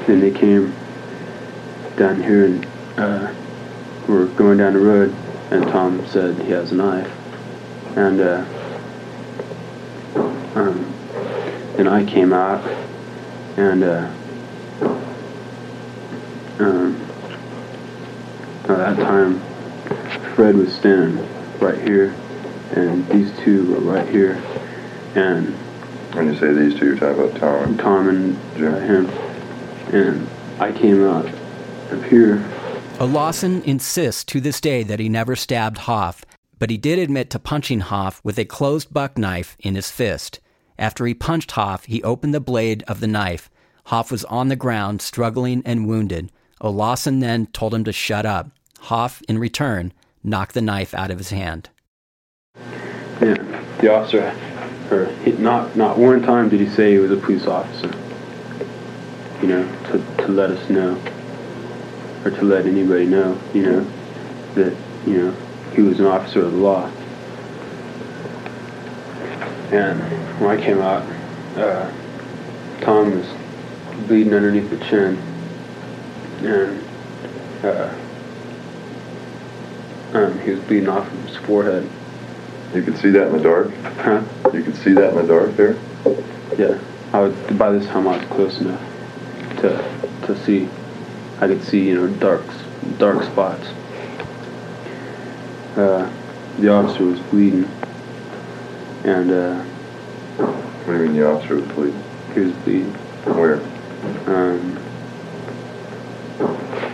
then 0.08 0.22
they 0.22 0.32
came 0.32 0.74
down 1.98 2.24
here 2.24 2.46
and 2.46 2.66
uh, 2.98 3.34
were 4.08 4.26
going 4.28 4.58
down 4.58 4.74
the 4.74 4.80
road, 4.80 5.14
and 5.52 5.64
Tom 5.66 6.06
said 6.08 6.38
he 6.40 6.52
has 6.52 6.72
a 6.72 6.76
knife, 6.76 7.12
and 7.98 8.20
uh, 8.20 8.46
um, 10.56 10.94
then 11.78 11.88
I 11.88 12.06
came 12.06 12.34
out, 12.34 12.64
and 13.58 13.84
uh, 13.84 14.10
um, 16.60 17.02
at 18.64 18.78
that 18.78 18.98
time, 18.98 19.40
Fred 20.36 20.56
was 20.56 20.74
standing 20.74 21.26
right 21.60 21.80
here, 21.82 22.14
and 22.76 23.08
these 23.10 23.32
two 23.40 23.72
were 23.72 23.80
right 23.80 24.08
here, 24.10 24.42
and 25.16 25.54
When 26.14 26.28
you 26.32 26.38
say 26.38 26.54
these 26.54 26.78
two, 26.80 26.86
you're 26.86 26.98
talking 26.98 27.24
about 27.24 27.40
Tom. 27.40 27.76
Tom 27.78 28.08
and 28.08 28.38
uh, 28.64 28.80
him, 28.80 29.10
and 29.92 30.28
I 30.60 30.72
came 30.72 31.04
out 31.04 31.26
up 31.92 32.04
here. 32.04 32.38
Olausen 33.00 33.64
insists 33.66 34.24
to 34.26 34.40
this 34.40 34.62
day 34.62 34.84
that 34.84 35.00
he 35.00 35.10
never 35.10 35.36
stabbed 35.36 35.80
Hoff, 35.80 36.24
but 36.60 36.70
he 36.70 36.78
did 36.78 37.00
admit 37.00 37.30
to 37.32 37.40
punching 37.40 37.82
Hoff 37.82 38.22
with 38.24 38.38
a 38.38 38.46
closed 38.46 38.94
buck 38.94 39.18
knife 39.18 39.58
in 39.60 39.76
his 39.76 39.90
fist. 39.90 40.40
After 40.78 41.06
he 41.06 41.14
punched 41.14 41.52
Hoff, 41.52 41.86
he 41.86 42.04
opened 42.04 42.34
the 42.34 42.40
blade 42.40 42.84
of 42.88 43.00
the 43.00 43.08
knife. 43.08 43.50
Hoff 43.86 44.12
was 44.12 44.24
on 44.26 44.48
the 44.48 44.56
ground, 44.56 45.02
struggling 45.02 45.64
and 45.66 45.88
wounded. 45.88 46.32
Oh, 46.62 46.72
Olausen 46.72 47.20
then 47.20 47.48
told 47.48 47.74
him 47.74 47.84
to 47.84 47.92
shut 47.92 48.26
up. 48.26 48.52
Hoff, 48.82 49.22
in 49.28 49.40
return, 49.40 49.92
knocked 50.24 50.54
the 50.54 50.62
knife 50.62 50.94
out 50.94 51.12
of 51.12 51.18
his 51.18 51.32
hand. 51.32 51.70
And 53.20 53.38
the 53.80 53.94
officer, 53.94 54.34
or 54.90 55.12
not 55.40 55.76
not 55.76 55.98
one 55.98 56.22
time 56.22 56.48
did 56.48 56.60
he 56.60 56.70
say 56.70 56.94
he 56.94 57.00
was 57.00 57.12
a 57.12 57.18
police 57.18 57.48
officer. 57.48 57.92
You 59.42 59.48
know, 59.48 59.68
to 59.92 60.24
to 60.24 60.28
let 60.30 60.52
us 60.52 60.70
know, 60.70 60.98
or 62.26 62.32
to 62.32 62.42
let 62.44 62.66
anybody 62.66 63.06
know, 63.06 63.40
you 63.54 63.64
know, 63.64 63.88
that 64.56 64.76
you 65.06 65.18
know 65.18 65.36
he 65.76 65.82
was 65.82 66.00
an 66.00 66.06
officer 66.06 66.44
of 66.44 66.52
the 66.52 66.58
law. 66.58 66.88
And 69.72 70.00
when 70.40 70.58
I 70.58 70.62
came 70.62 70.80
out, 70.80 71.02
uh, 71.58 71.92
Tom 72.82 73.18
was 73.18 73.28
bleeding 74.08 74.34
underneath 74.34 74.70
the 74.70 74.78
chin, 74.86 75.18
and 76.44 76.84
uh, 77.64 77.94
um, 80.14 80.40
he 80.40 80.52
was 80.52 80.60
bleeding 80.62 80.90
off 80.90 81.12
of 81.12 81.26
his 81.26 81.38
forehead. 81.38 81.90
You 82.76 82.84
could 82.84 82.98
see 82.98 83.10
that 83.12 83.28
in 83.28 83.34
the 83.34 83.44
dark? 83.44 83.72
Huh? 83.74 84.24
You 84.54 84.64
could 84.64 84.76
see 84.78 84.94
that 84.94 85.10
in 85.12 85.16
the 85.16 85.28
dark 85.28 85.56
there? 85.56 85.78
Yeah, 86.58 86.80
I 87.14 87.20
was, 87.20 87.34
by 87.58 87.72
this 87.72 87.88
time 87.88 88.08
I 88.08 88.18
was 88.18 88.28
close 88.28 88.60
enough 88.62 88.82
to 89.62 90.28
to 90.28 90.46
see. 90.46 90.70
I 91.40 91.48
could 91.48 91.64
see, 91.64 91.88
you 91.88 91.96
know, 91.96 92.08
dark 92.20 92.44
dark 92.98 93.24
spots. 93.24 93.66
Uh, 95.76 96.10
the 96.60 96.70
officer 96.70 97.04
was 97.06 97.20
bleeding, 97.20 97.70
and 99.04 99.32
uh, 99.32 99.60
What 100.38 100.86
do 100.86 100.94
you 100.94 101.00
mean 101.10 101.14
the 101.18 101.28
officer 101.32 101.56
was 101.56 101.66
bleeding? 101.70 102.04
he 102.34 102.40
was 102.42 102.52
bleeding 102.64 102.92
Where? 103.26 103.60
um, 104.28 104.76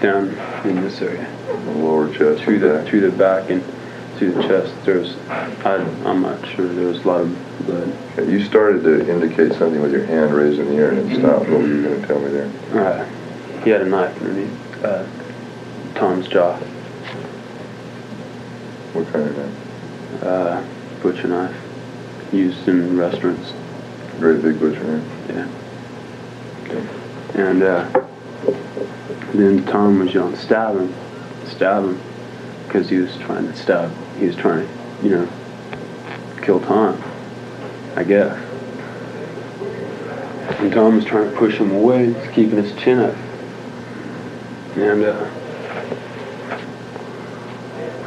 down 0.02 0.30
in 0.66 0.82
this 0.82 1.02
area, 1.02 1.28
The 1.48 1.72
lower 1.72 2.08
chest? 2.14 2.44
through 2.44 2.60
the 2.60 2.70
back? 2.76 2.88
through 2.88 3.02
the 3.02 3.12
back 3.18 3.50
and 3.50 3.64
through 4.18 4.32
the 4.34 4.44
chest. 4.44 4.74
There 4.86 5.00
was, 5.00 5.16
I, 5.30 5.76
I'm 6.06 6.22
not 6.22 6.46
sure. 6.48 6.68
There 6.68 6.88
was 6.88 7.04
a 7.04 7.08
lot 7.08 7.22
of 7.22 7.66
blood. 7.66 7.92
Okay, 8.18 8.32
You 8.32 8.44
started 8.46 8.84
to 8.84 9.10
indicate 9.10 9.54
something 9.54 9.82
with 9.82 9.92
your 9.92 10.06
hand 10.06 10.34
raised 10.34 10.60
in 10.60 10.70
the 10.70 10.76
air 10.76 10.92
and 10.92 11.12
it 11.12 11.20
stopped. 11.20 11.50
What 11.50 11.60
were 11.62 11.68
you 11.68 11.84
going 11.84 12.02
to 12.02 12.08
tell 12.08 12.20
me 12.20 12.30
there? 12.30 12.52
Uh, 12.74 13.06
he 13.64 13.70
had 13.70 13.82
a 13.82 13.86
knife 13.86 14.16
underneath 14.22 14.84
uh, 14.84 15.06
Tom's 15.96 16.28
jaw. 16.28 16.58
What 18.94 19.06
kind 19.12 19.30
of 19.30 19.38
knife? 19.38 20.24
uh, 20.24 20.64
butcher 21.02 21.28
knife 21.28 21.56
used 22.34 22.68
in 22.68 22.98
restaurants. 22.98 23.54
Great 24.20 24.42
big 24.42 24.60
butcher 24.60 24.84
knife? 24.84 25.04
Yeah. 25.30 25.48
Okay. 26.64 27.42
And 27.42 27.64
uh, 27.64 28.06
then 29.34 29.66
Tom 29.66 30.00
was 30.00 30.14
yelling, 30.14 30.36
"Stab 30.36 30.76
him! 30.76 30.94
Stab 31.48 31.84
him!" 31.84 32.02
Because 32.66 32.90
he 32.90 32.98
was 32.98 33.16
trying 33.18 33.48
to 33.48 33.56
stab. 33.56 33.92
He 34.18 34.28
was 34.28 34.36
trying 34.36 34.68
to, 34.68 35.08
you 35.08 35.10
know, 35.12 35.30
kill 36.42 36.60
Tom. 36.60 37.02
I 37.96 38.04
guess. 38.04 38.38
And 40.60 40.72
Tom 40.72 40.96
was 40.96 41.06
trying 41.06 41.32
to 41.32 41.38
push 41.38 41.56
him 41.58 41.72
away, 41.72 42.14
he's 42.14 42.32
keeping 42.32 42.62
his 42.62 42.76
chin 42.82 43.00
up. 43.00 43.16
And 44.80 45.04
uh, 45.04 45.12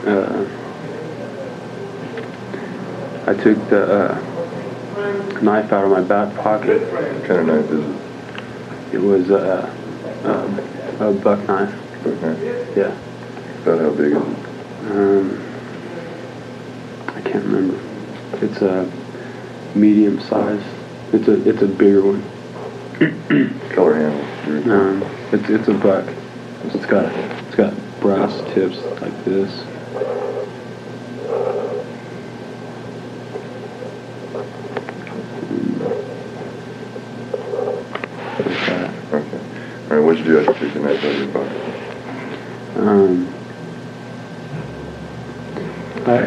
uh, 0.07 0.47
I 3.27 3.35
took 3.35 3.69
the 3.69 3.83
uh, 3.93 5.41
knife 5.43 5.71
out 5.71 5.85
of 5.85 5.91
my 5.91 6.01
back 6.01 6.35
pocket. 6.37 6.81
What 6.91 7.25
kind 7.27 7.41
of 7.41 7.47
knife 7.47 7.71
is 7.71 7.85
it? 7.85 8.95
It 8.95 9.01
was 9.03 9.29
a, 9.29 9.71
a, 10.25 11.09
a 11.09 11.13
buck 11.13 11.47
knife. 11.47 11.75
Buck 12.05 12.23
knife? 12.23 12.41
Yeah. 12.75 12.97
About 13.63 13.81
how 13.81 13.91
big 13.91 14.13
is 14.13 14.17
it? 14.17 14.91
Um, 14.93 15.43
I 17.09 17.21
can't 17.21 17.45
remember. 17.45 17.79
It's 18.45 18.63
a 18.63 18.91
medium 19.75 20.21
size. 20.21 20.65
It's 21.13 21.29
a 21.29 21.47
it's 21.47 21.61
a 21.61 21.67
bigger 21.69 22.01
one. 22.03 22.23
Color 23.75 23.95
handle? 23.95 24.73
Um, 24.73 25.03
it's 25.33 25.51
it's 25.51 25.69
a 25.69 25.75
buck. 25.75 26.09
It's 26.75 26.87
got 26.87 27.13
it's 27.13 27.55
got 27.57 27.75
brass 28.01 28.35
tips 28.55 28.77
like 29.01 29.25
this. 29.25 29.51
Like 38.39 38.47
that. 38.67 38.91
Okay. 39.13 39.39
All 39.91 39.97
right, 39.97 40.01
what'd 40.05 40.19
you 40.19 40.25
do 40.25 40.39
after 40.41 40.53
you 40.67 40.73
took 40.73 40.83
the 40.83 40.89
knife 40.89 41.05
out 41.05 41.11
of 41.13 41.19
your 41.19 41.29
pocket? 41.33 41.63
Um, 42.79 43.29
I 46.07 46.19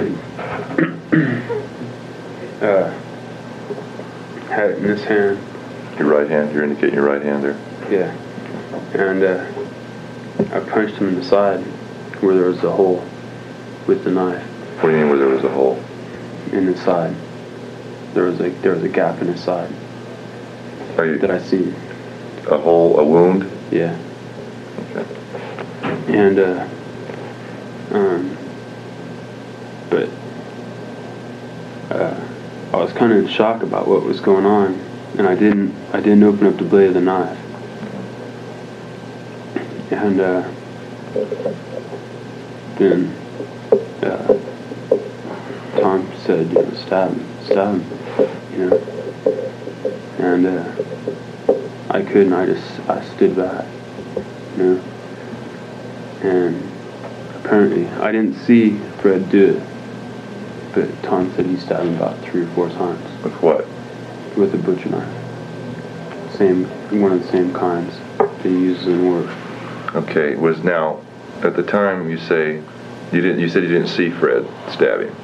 uh, 2.66 2.92
had 4.50 4.70
it 4.72 4.78
in 4.78 4.84
this 4.84 5.04
hand, 5.04 5.40
Your 6.00 6.08
right 6.08 6.30
hand? 6.30 6.54
You're 6.54 6.64
indicating 6.64 6.96
your 6.96 7.06
right 7.06 7.22
hand 7.22 7.44
there? 7.44 7.58
yeah, 7.90 8.16
and 8.94 9.24
uh, 9.24 9.65
I 10.40 10.60
punched 10.60 10.96
him 10.96 11.10
in 11.10 11.16
the 11.16 11.24
side 11.24 11.62
where 12.22 12.36
there 12.36 12.48
was 12.48 12.64
a 12.64 12.72
hole 12.72 13.04
with 13.88 14.04
the 14.04 14.12
knife 14.12 14.44
What 14.82 14.90
do 14.90 14.96
you 14.96 15.02
mean 15.02 15.10
where 15.10 15.18
there 15.20 15.28
was 15.30 15.44
a 15.44 15.50
hole? 15.50 15.82
in 16.52 16.66
the 16.68 16.78
side. 16.78 17.14
There 18.14 18.24
was 18.26 18.40
a 18.40 18.50
there 18.62 18.74
was 18.74 18.84
a 18.84 18.90
gap 18.90 19.22
in 19.22 19.28
his 19.28 19.42
side 19.44 19.72
Are 20.98 21.06
you, 21.06 21.18
that 21.20 21.32
I 21.32 21.40
see. 21.40 21.74
a 22.50 22.58
hole, 22.58 23.00
a 23.00 23.04
wound? 23.04 23.50
Yeah, 23.72 23.98
Okay. 24.92 25.06
and 26.18 26.40
uh, 26.40 26.68
um, 27.92 28.38
but 29.90 30.10
uh, 31.92 32.16
I 32.74 32.78
was 32.78 32.94
kind 32.94 33.12
of 33.12 33.18
in 33.20 33.28
shock 33.28 33.64
about 33.64 33.88
what 33.88 34.04
was 34.04 34.20
going 34.22 34.46
on, 34.46 34.74
and 35.18 35.28
I 35.28 35.36
didn't 35.36 35.74
I 35.94 36.00
didn't 36.00 36.24
open 36.24 36.46
up 36.48 36.58
the 36.58 36.64
blade 36.64 36.90
of 36.90 36.94
the 36.94 37.02
knife, 37.02 37.38
and 39.92 40.20
uh, 40.20 40.50
then 42.78 43.08
uh, 44.04 44.40
Tom 45.80 46.12
said, 46.26 46.48
you 46.48 46.54
know, 46.62 46.74
stab 46.74 47.12
him, 47.12 47.46
stab 47.46 47.76
him, 47.76 47.84
you 48.54 48.70
know, 48.70 48.78
and 50.20 50.46
uh, 50.48 50.72
I 51.92 52.02
couldn't. 52.04 52.34
I 52.34 52.46
just 52.46 52.80
I 52.90 53.04
stood 53.16 53.36
back, 53.36 53.66
you 54.58 54.64
know, 54.64 54.84
and 56.22 56.72
apparently 57.36 57.88
I 58.02 58.12
didn't 58.12 58.36
see 58.46 58.78
Fred 59.02 59.30
do 59.30 59.58
it, 59.58 60.74
but 60.74 61.04
Tom 61.04 61.32
said 61.36 61.46
he 61.46 61.58
stabbed 61.58 61.88
him 61.88 61.96
about 61.96 62.20
three 62.22 62.42
or 62.42 62.48
four 62.48 62.70
times 62.70 63.24
With 63.24 63.34
what? 63.42 63.66
with 64.36 64.54
a 64.54 64.58
butcher 64.58 64.90
knife. 64.90 65.08
Same, 66.38 66.66
one 67.02 67.14
of 67.14 67.22
the 67.24 67.32
same 67.32 67.54
kinds 67.54 67.98
that 68.18 68.30
he 68.42 68.50
uses 68.50 68.88
in 68.88 69.06
work. 69.08 69.30
Okay, 69.96 70.36
was 70.36 70.62
now, 70.64 71.00
at 71.42 71.56
the 71.56 71.64
time 71.64 72.10
you 72.10 72.18
say, 72.18 72.56
you 73.12 73.22
didn't, 73.22 73.40
you 73.40 73.48
said 73.50 73.64
you 73.64 73.70
didn't 73.70 73.88
see 73.88 74.10
Fred 74.12 74.46
stab 74.72 75.00
him, 75.02 75.16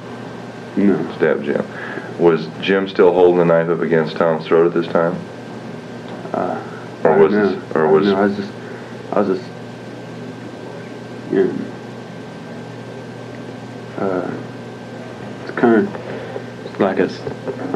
No, 0.77 1.11
stab 1.17 1.43
Jim. 1.43 1.65
Was 2.19 2.47
Jim 2.61 2.87
still 2.87 3.13
holding 3.13 3.39
the 3.39 3.45
knife 3.45 3.69
up 3.69 3.81
against 3.81 4.15
Tom's 4.15 4.45
throat 4.47 4.67
at 4.67 4.73
this 4.73 4.87
time? 4.91 5.15
uh, 6.33 6.61
Or 7.03 7.17
was 7.17 7.33
don't 7.33 7.43
this- 7.59 7.75
know. 7.75 7.81
or 7.81 7.87
was- 7.89 8.07
know. 8.07 8.15
I 8.15 8.21
was 8.27 8.35
just, 8.37 8.51
I 9.11 9.19
was 9.21 9.37
just, 9.39 9.49
you 11.33 11.43
know, 11.45 11.53
uh, 13.97 14.31
it's 15.43 15.51
kind 15.57 15.85
of 15.87 16.79
like 16.79 16.99
a, 16.99 17.09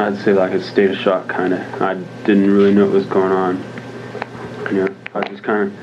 I'd 0.01 0.17
say 0.19 0.31
like 0.33 0.53
a 0.53 0.61
state 0.61 0.91
of 0.91 0.97
shock 0.97 1.27
kind 1.27 1.53
of. 1.53 1.81
I 1.81 1.95
didn't 2.25 2.49
really 2.49 2.73
know 2.73 2.85
what 2.85 2.93
was 2.93 3.05
going 3.05 3.31
on. 3.33 3.63
You 4.71 4.85
know, 4.85 4.95
I 5.13 5.19
was 5.19 5.27
just 5.29 5.43
kind 5.43 5.63
of 5.63 5.73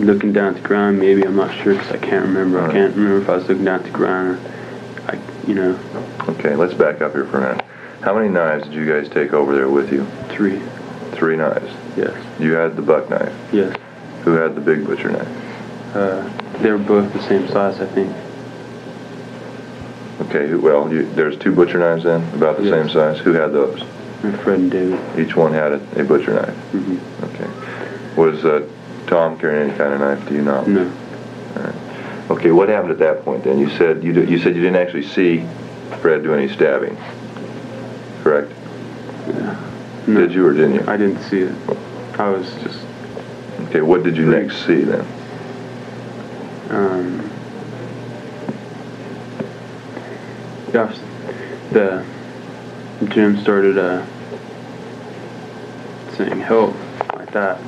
looking 0.00 0.32
down 0.32 0.54
at 0.56 0.62
the 0.62 0.66
ground. 0.68 0.98
Maybe 0.98 1.22
I'm 1.24 1.36
not 1.36 1.54
sure 1.62 1.74
because 1.74 1.90
I 1.92 1.98
can't 1.98 2.24
remember. 2.26 2.60
I 2.60 2.72
can't 2.72 2.94
remember 2.96 3.22
if 3.22 3.28
I 3.28 3.36
was 3.36 3.48
looking 3.48 3.64
down 3.64 3.80
at 3.80 3.84
the 3.84 3.90
ground 3.90 4.38
or, 4.38 5.12
I, 5.12 5.18
you 5.46 5.54
know, 5.54 5.78
Okay, 6.28 6.54
let's 6.54 6.74
back 6.74 7.00
up 7.00 7.12
here 7.12 7.26
for 7.26 7.38
a 7.38 7.48
minute. 7.50 7.64
How 8.02 8.14
many 8.14 8.28
knives 8.28 8.64
did 8.64 8.74
you 8.74 8.86
guys 8.86 9.08
take 9.10 9.32
over 9.32 9.54
there 9.54 9.68
with 9.68 9.92
you? 9.92 10.06
three. 10.28 10.60
Three 11.12 11.36
knives. 11.36 11.70
Yes, 11.96 12.16
You 12.38 12.52
had 12.52 12.76
the 12.76 12.82
buck 12.82 13.10
knife. 13.10 13.34
yes. 13.52 13.76
Who 14.24 14.32
had 14.32 14.54
the 14.54 14.60
big 14.60 14.86
butcher 14.86 15.10
knife? 15.10 15.96
Uh, 15.96 16.28
they 16.58 16.70
were 16.70 16.78
both 16.78 17.12
the 17.12 17.22
same 17.22 17.48
size, 17.48 17.80
I 17.80 17.86
think. 17.86 18.14
Okay, 20.28 20.54
well, 20.54 20.92
you, 20.92 21.10
there's 21.14 21.36
two 21.38 21.52
butcher 21.54 21.78
knives 21.78 22.04
then, 22.04 22.22
about 22.34 22.58
the 22.58 22.64
Yes. 22.64 22.74
same 22.74 22.88
size? 22.90 23.18
Who 23.20 23.32
had 23.32 23.52
those? 23.52 23.82
Fred 24.42 24.60
and 24.60 24.70
David. 24.70 25.18
Each 25.18 25.34
one 25.34 25.52
had 25.52 25.72
a, 25.72 26.00
a 26.00 26.04
butcher 26.04 26.34
knife? 26.34 26.54
Mm-hmm. 26.72 27.24
Okay. 27.24 28.20
Was 28.20 28.44
uh, 28.44 28.66
Tom 29.10 29.36
carrying 29.38 29.68
any 29.68 29.76
kind 29.76 29.92
of 29.92 30.00
knife? 30.00 30.26
Do 30.28 30.34
you 30.34 30.42
know? 30.42 30.62
No. 30.64 30.92
Okay, 32.30 32.52
what 32.52 32.68
happened 32.68 32.92
at 32.92 32.98
that 33.00 33.24
point 33.24 33.42
then? 33.42 33.58
You 33.58 33.68
said 33.70 34.04
you, 34.04 34.12
d- 34.12 34.30
you 34.30 34.38
said 34.38 34.54
you 34.54 34.62
didn't 34.62 34.76
actually 34.80 35.02
see 35.02 35.44
Fred 36.00 36.22
do 36.22 36.32
any 36.32 36.48
stabbing, 36.48 36.96
correct? 38.22 38.52
Yeah. 39.26 39.60
no. 40.06 40.20
Did 40.20 40.32
you 40.32 40.46
or 40.46 40.52
didn't 40.54 40.74
you? 40.76 40.84
I 40.86 40.96
didn't 40.96 41.20
see 41.24 41.40
it. 41.40 41.54
I 42.20 42.28
was 42.30 42.46
just 42.62 42.78
Okay, 43.68 43.80
what 43.80 44.04
did 44.04 44.16
you 44.16 44.26
next 44.26 44.64
see 44.64 44.82
then? 44.82 45.04
um, 46.70 47.30
gosh, 50.72 50.96
the 51.72 52.04
Jim 53.08 53.38
started 53.40 53.76
uh, 53.76 54.06
saying 56.16 56.38
help 56.40 56.76
like 57.16 57.32
that. 57.32 57.58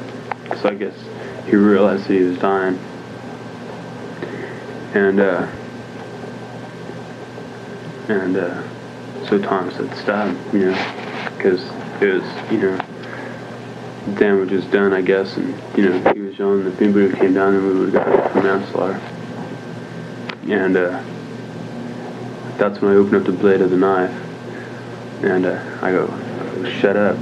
So 0.61 0.69
I 0.69 0.75
guess 0.75 0.95
he 1.47 1.57
realized 1.57 2.07
that 2.07 2.15
he 2.15 2.23
was 2.23 2.39
dying, 2.39 2.79
and 4.95 5.21
uh, 5.21 5.47
and 8.09 8.37
uh, 8.37 8.63
so 9.27 9.39
Tom 9.41 9.71
said 9.71 9.89
him, 10.29 10.39
you 10.53 10.71
know, 10.71 11.31
because 11.37 11.63
it 12.01 12.07
was 12.07 12.53
you 12.53 12.59
know 12.59 12.81
damage 14.15 14.53
was 14.53 14.65
done, 14.67 14.93
I 14.93 15.01
guess, 15.01 15.37
and 15.37 15.61
you 15.77 15.89
know 15.89 16.13
he 16.13 16.21
was 16.21 16.39
young. 16.39 16.67
If 16.67 16.81
anybody 16.81 17.17
came 17.17 17.35
down, 17.35 17.55
then 17.55 17.67
we 17.67 17.75
would 17.81 17.95
have 17.95 18.05
got 18.05 18.27
it 18.27 18.33
for 18.33 18.43
manslaughter. 18.43 19.01
And 20.49 20.77
uh, 20.77 21.03
that's 22.59 22.81
when 22.81 22.93
I 22.93 22.97
opened 22.97 23.17
up 23.17 23.25
the 23.25 23.33
blade 23.33 23.61
of 23.61 23.71
the 23.71 23.77
knife, 23.77 24.15
and 25.23 25.47
uh, 25.47 25.79
I 25.81 25.93
go, 25.93 26.65
"Shut 26.81 26.97
up!" 26.97 27.17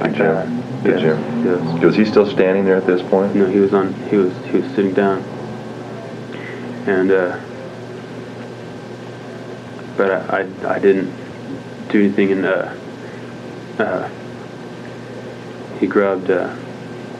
Like 0.00 0.16
that. 0.18 0.61
Did 0.82 1.00
yes. 1.00 1.00
Jim? 1.00 1.46
Yes. 1.46 1.84
Was 1.84 1.96
he 1.96 2.04
still 2.04 2.28
standing 2.28 2.64
there 2.64 2.76
at 2.76 2.86
this 2.86 3.02
point? 3.08 3.34
No, 3.36 3.46
he 3.46 3.60
was 3.60 3.72
on. 3.72 3.92
He 4.10 4.16
was 4.16 4.36
he 4.46 4.58
was 4.58 4.66
sitting 4.74 4.92
down, 4.94 5.22
and 6.86 7.10
uh, 7.10 7.38
but 9.96 10.10
I, 10.10 10.40
I 10.40 10.74
I 10.74 10.78
didn't 10.80 11.12
do 11.90 12.00
anything, 12.00 12.32
and 12.32 12.46
uh, 12.46 12.74
uh, 13.78 14.08
he 15.78 15.86
grabbed 15.86 16.30
uh, 16.30 16.54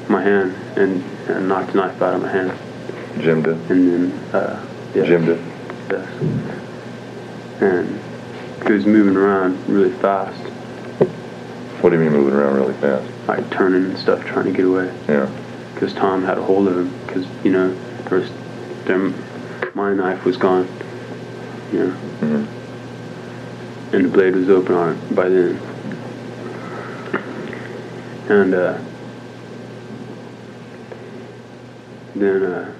my 0.08 0.22
hand 0.22 0.54
and, 0.76 1.02
and 1.28 1.48
knocked 1.48 1.72
the 1.72 1.78
knife 1.78 2.00
out 2.02 2.14
of 2.14 2.22
my 2.22 2.30
hand, 2.30 2.58
Jim 3.20 3.42
did. 3.42 3.56
and 3.70 4.12
then 4.12 4.34
uh, 4.34 4.66
yeah, 4.94 5.04
Jim 5.04 5.26
did. 5.26 5.38
yes, 5.90 6.08
and 7.60 8.66
he 8.66 8.72
was 8.72 8.86
moving 8.86 9.16
around 9.16 9.68
really 9.68 9.92
fast, 9.98 10.42
What 11.82 11.90
do 11.90 11.96
you 11.96 12.02
mean 12.02 12.12
moving 12.12 12.32
around 12.34 12.54
really 12.54 12.74
fast? 12.74 13.10
like 13.28 13.50
turning 13.50 13.84
and 13.84 13.98
stuff, 13.98 14.24
trying 14.24 14.46
to 14.46 14.52
get 14.52 14.64
away. 14.64 14.92
Yeah. 15.08 15.28
because 15.74 15.92
Tom 15.94 16.24
had 16.24 16.38
a 16.38 16.42
hold 16.42 16.68
of 16.68 16.76
him 16.76 16.96
because 17.06 17.26
you 17.44 17.50
know 17.50 17.74
there 18.08 18.18
was 18.20 18.30
there, 18.86 18.98
my 19.74 19.92
knife 19.94 20.24
was 20.24 20.36
gone 20.36 20.68
you 21.72 21.78
know 21.80 21.94
Mhm. 22.20 22.46
and 23.94 24.04
the 24.04 24.08
blade 24.08 24.34
was 24.36 24.48
open 24.48 24.74
on 24.74 24.94
it 24.96 25.14
by 25.14 25.28
then 25.28 25.58
and 28.28 28.54
uh, 28.54 28.78
then 32.14 32.42
uh, 32.44 32.72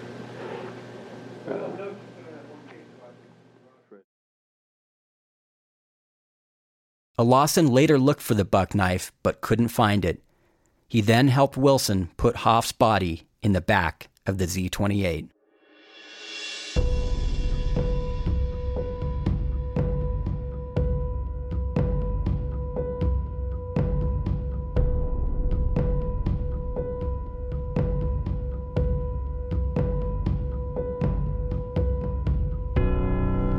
Olausen 7.23 7.71
later 7.71 8.01
looked 8.01 8.21
for 8.21 8.35
the 8.35 8.45
buck 8.45 8.75
knife 8.75 9.13
but 9.23 9.41
couldn't 9.41 9.69
find 9.69 10.05
it. 10.05 10.21
He 10.89 11.01
then 11.01 11.29
helped 11.29 11.57
Wilson 11.57 12.11
put 12.17 12.39
Hoff's 12.39 12.73
body 12.73 13.29
in 13.45 13.53
the 13.53 13.61
back 13.61 14.09
of 14.27 14.39
the 14.39 14.49
Z 14.49 14.71
28. 14.71 15.31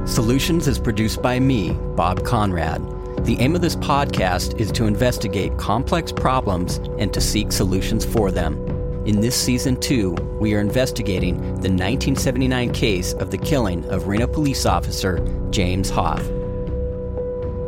Solutions 0.06 0.68
is 0.68 0.78
produced 0.78 1.22
by 1.22 1.40
me, 1.40 1.72
Bob 1.96 2.26
Conrad. 2.26 3.03
The 3.24 3.40
aim 3.40 3.56
of 3.56 3.62
this 3.62 3.78
podcast 3.78 4.60
is 4.60 4.70
to 4.74 4.86
investigate 4.86 5.58
complex 5.58 6.12
problems 6.12 6.82
and 7.00 7.14
to 7.14 7.22
seek 7.22 7.54
solutions 7.54 8.04
for 8.04 8.32
them. 8.32 8.58
In 9.06 9.22
this 9.22 9.34
season 9.34 9.80
two, 9.80 10.12
we 10.42 10.54
are 10.56 10.60
investigating 10.60 11.38
the 11.38 11.70
1979 11.70 12.74
case 12.74 13.14
of 13.14 13.32
the 13.32 13.38
killing 13.38 13.86
of 13.86 14.08
Reno 14.08 14.28
police 14.28 14.66
officer 14.66 15.26
James 15.52 15.90
Hoff. 15.90 16.22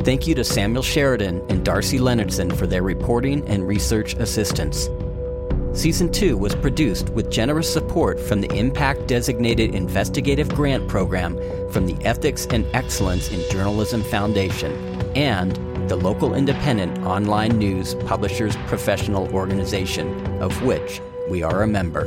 Thank 0.04 0.26
you 0.26 0.34
to 0.34 0.44
Samuel 0.44 0.82
Sheridan 0.82 1.42
and 1.48 1.64
Darcy 1.64 1.98
Leonardson 2.00 2.54
for 2.54 2.66
their 2.66 2.82
reporting 2.82 3.42
and 3.48 3.66
research 3.66 4.12
assistance. 4.16 4.90
Season 5.72 6.12
2 6.12 6.36
was 6.36 6.54
produced 6.54 7.08
with 7.10 7.30
generous 7.30 7.72
support 7.72 8.20
from 8.20 8.42
the 8.42 8.54
Impact 8.54 9.06
Designated 9.06 9.74
Investigative 9.74 10.50
Grant 10.50 10.86
Program 10.86 11.34
from 11.70 11.86
the 11.86 11.96
Ethics 12.04 12.46
and 12.50 12.66
Excellence 12.74 13.30
in 13.30 13.40
Journalism 13.50 14.02
Foundation 14.02 14.95
and 15.16 15.56
the 15.88 15.96
local 15.96 16.34
independent 16.34 16.98
online 16.98 17.56
news 17.58 17.94
publishers 18.06 18.54
professional 18.66 19.26
organization, 19.34 20.08
of 20.42 20.62
which 20.62 21.00
we 21.30 21.42
are 21.42 21.62
a 21.62 21.66
member. 21.66 22.04